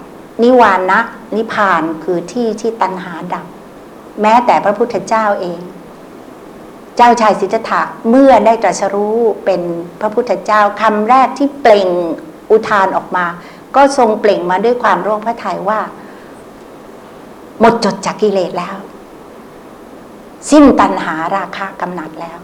[0.43, 0.99] นิวานะ
[1.35, 3.45] นิพานคือที่ที่ตัณหาดับ
[4.21, 5.59] แม้แต่พระพุทธเจ้าเอง
[6.97, 9.61] เจ้าชายสิทธัตถะเมื่อได้ตรัสรู้เป็น
[9.99, 11.89] พระพุทธเจ้าคำแรกที่เปล่ง
[12.51, 13.25] อุทานออกมา
[13.75, 15.79] ก็ทรงเปล่งมาด้วยความร่วงพระทัยว่า
[17.59, 18.77] หมดจดจากกิเลสแล้ว
[20.49, 22.39] สิ้นตัณหาราคะกำหนัดแล้ว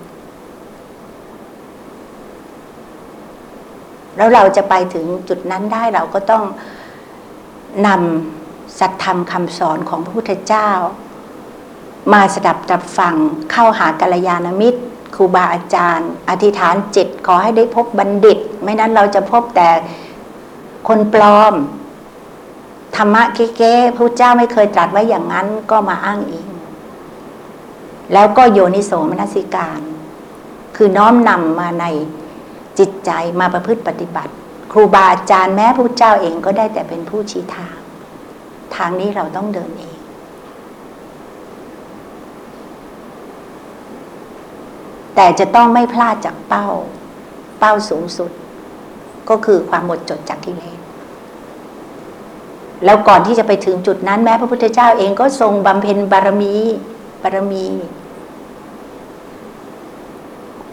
[4.18, 6.44] แล้วเราจะไปถึงจุดนั้นได้เราก็ต้อง
[7.88, 10.70] นำสัตธรรมคำสอนของพระพุทธเจ้า
[12.12, 13.16] มาสดับตับฟัง
[13.52, 14.82] เข้าหากัลยาณมิตร
[15.16, 19.70] ครูบาอาจารย์ อธิษฐานจิตขอให้ได้พบบัณฑิต ไม่นั้นเราจะพบแต่
[20.88, 21.54] คนปลอม
[22.96, 26.48] ธรรมะเก๊ๆพระเจ้าไม่เคยตรัสไว้อย่างนั้นก็มาอ้างอิง
[28.14, 29.82] แล้วก็โยนิโสมนสิการ
[30.76, 31.86] คือน้อมนำมาใน
[32.80, 34.34] จิตใจมาประพฤติปฏิบัติ
[34.74, 37.78] ครูบาอาจารย์แม้พระเจ้าเองก็ได้แต่เป็นผู้ชี้ทาง
[38.76, 39.98] ทางนี้เราต้องเดินเอง
[45.16, 46.68] แต่จะต้องไม่พลาดจากเป้า
[47.60, 48.32] เป้าสูงสุด
[49.30, 50.80] ก็คือความหมดจดจากกิเลส
[52.86, 56.56] แล้วก่อนที่จะไปถึงจุดนั้นแม้พระพุทธเจ้าเองก็ทรงบำเพ็ญบารมี
[57.24, 57.66] บารมี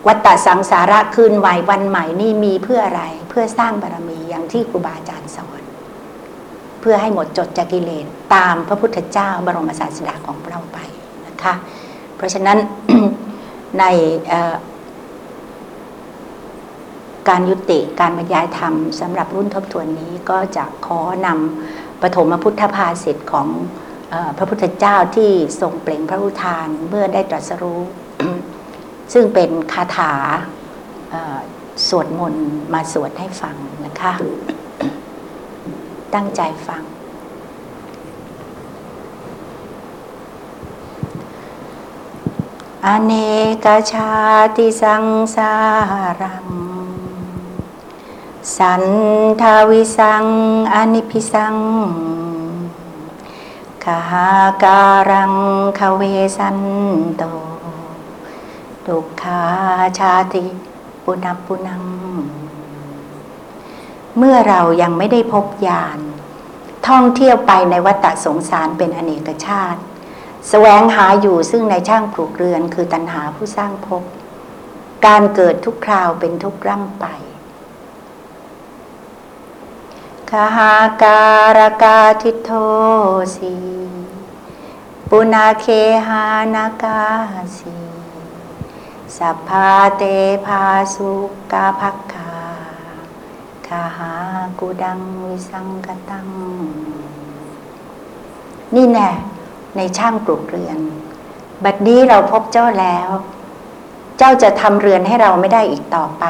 [0.06, 5.62] วัตตสังสาระคืนใหม่วันใหม่นี่มีเพื่ออะไรเพื่อสร้างบารมีอย่างที่ครูบาอาจารย์สอน
[6.80, 10.78] เพื่อให้หมดจดจากกิเลสตามพระพุทธเจ้าบรมศาสดาของเราไป
[11.26, 11.54] นะคะ
[12.16, 12.58] เพราะฉะนั้น
[13.78, 13.84] ใน
[17.28, 23.48] การยุติการบรรยายธรรมสำหรับรุ่นทบทวนนี้ก็จะขอนำปฐมพุทธภาษิตของ
[24.12, 25.30] อพระพุทธเจ้าที่
[25.60, 27.80] ทรงเปล่งพระอุทานเมื่อได้ตรัสรู้
[29.12, 30.12] ซึ่งเป็นคาถา
[31.88, 34.12] สวดมนต์มาสวดให้ฟังนะคะ
[36.14, 36.82] ตั้งใจฟัง
[42.86, 43.12] อเน
[43.64, 44.12] กชา
[44.56, 45.04] ติสัง
[45.34, 45.52] สา
[46.20, 46.46] รัง
[48.56, 48.82] สัน
[49.40, 50.24] ทาวิสัง
[50.74, 51.56] อนิพิสัง
[53.84, 54.28] กาหา
[54.62, 55.34] การัง
[55.78, 56.02] คเว
[56.36, 56.58] สัน
[57.18, 57.49] โต
[58.86, 59.42] ดุขา
[59.98, 60.44] ชาติ
[61.04, 61.84] ปุณปุนัง
[64.16, 65.98] เมื่อเรายังไม่ได้พบญาณ
[66.88, 69.80] ท่องเที่ยวไปในวัฏสงสารเป็นอเนกชาติ
[70.48, 74.02] แสวงหาอยู่ซึ่งในช่างปลูกเรือนคือตัณหาผู้สร้างภพ
[75.06, 77.06] การเกิดทุกคราวเป็นทุกร่ำไป
[80.30, 81.24] คาหากา
[81.58, 82.50] รกาทิโท
[83.36, 83.54] สี
[85.08, 85.66] ปุนาเค
[86.06, 86.24] หา
[86.54, 87.00] นากา
[87.58, 87.89] สี
[89.18, 90.02] สัพพาเต
[90.46, 91.10] ภาสุ
[91.52, 92.32] กาภักคา
[93.66, 94.12] คาหา
[94.58, 96.28] กุดังวิสังกตัง
[98.74, 99.10] นี่แน่
[99.76, 100.78] ในช่างปลูกเรือน
[101.64, 103.10] บัดนี้เราพบเจ้าแล้ว
[104.18, 106.24] เจ้าจะทำเรือนให้เราไม่ได้อีกต่อไป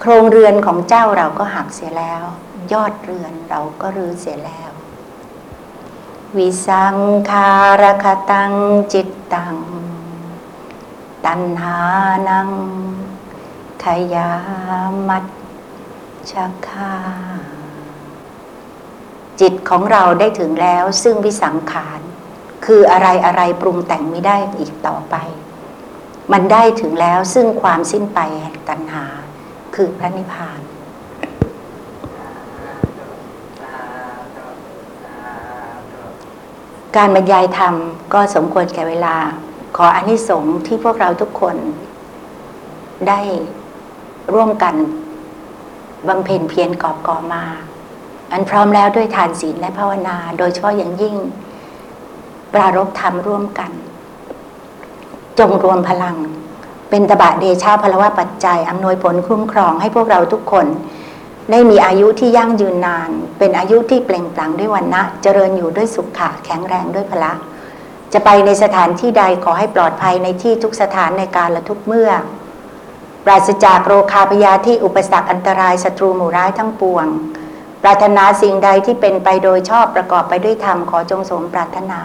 [0.00, 2.22] โครงเรือนของเจ้าเราก็หักเสียแล้ว
[2.72, 4.70] ยอดเรือนเราก็รื้อเสียแล้ว
[6.36, 6.96] วิสัง
[7.30, 7.50] คา
[7.82, 8.52] รคตัง
[8.92, 9.56] จิตตัง
[11.26, 11.76] ตัณหา
[12.28, 12.48] นัง
[13.84, 14.30] ขยา
[15.08, 15.24] มัจ
[16.30, 16.32] ช
[16.66, 16.94] คา
[19.40, 22.00] จิตของเราได้ถึงแล้วซึ่งวิสังขาร
[22.66, 25.16] คืออะไรอะไรปรุงแต่งไม่ได้อีกต่อไป
[26.32, 29.04] มันได้ถึงแล้วซึ่งความสิ้นไปแห่งตัณหา
[29.74, 30.60] คือพระนิพพาน
[36.96, 37.74] การบรรยายธรรม
[38.14, 39.16] ก็สมควรแก่เวลา
[39.76, 41.56] ขออานิสงส์ที่พวกเราทุกคน
[43.08, 43.20] ได้
[44.34, 44.74] ร่วมกัน
[46.08, 47.44] บำเพ็ญเพียรกอบก่อมา
[48.32, 51.16] อันพร้อมแล้วด้วยทานศีลและภาวนา โดยเฉพาะอย่างยิ่ง
[52.54, 53.70] ปรารบธรรมร่วมกัน
[55.38, 56.16] จงรวมพลัง
[56.90, 60.66] เป็นตบะเดชาพลวะปัจจัยอำนวยผลคุ้มครองให้พวกเราทุกคน
[61.50, 67.32] ได้มีอายุที่ยั่งยืนนาน เป็นอายุที่เปล่งปลั่งด้วยวันนะ เจริญอยู่ด้วยสุขะแข็งแรงด้วยพละ
[68.12, 72.10] จะไปในสถานที่ใดขอให้ปลอดภัยในที่ทุกสถานในการละทุกเมื่อ
[73.24, 77.06] ปราศจากโรคาพยาที่อุปสรรคอันตรายศัตรูหมู่ร้ายทั้งปวง
[77.82, 82.00] ปรารถนาสิ่งใดที่เป็นไปโดยชอบประกอบไปด้วยธรรมขอจงสมปรารถนา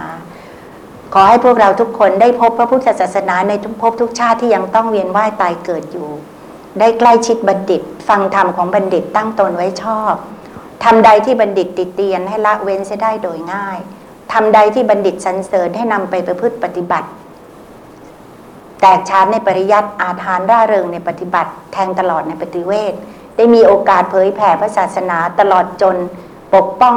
[1.14, 6.10] ขอให้พวกเราทุกคนได้พบพระพุทธศาสนาในทุกภพทุกชาติที่ยังต้องเวียนว่ายตายเกิดอยู่
[6.80, 10.14] ได้ใกล้ชิดบัณฑิต ฟังธรรมของบัณฑิตตั้งตนไว้ชอบ
[10.84, 13.80] ทำใดที่บัณฑิตติดเตียนให้ละเว้นเสียได้โดยง่าย
[14.36, 17.07] ทำใดที่บัณฑิตสรรเสริญให้นำไปประพฤติปฏิบัติ
[18.81, 22.93] แตกฉานในปริยัติอาทานร่าเริงในปฏิบัติ แทงตลอดในปฏิเวท
[23.36, 25.95] ได้มีโอกาสเผยแผ่พระศาสนาตลอดจน
[26.53, 26.93] ปกป้อง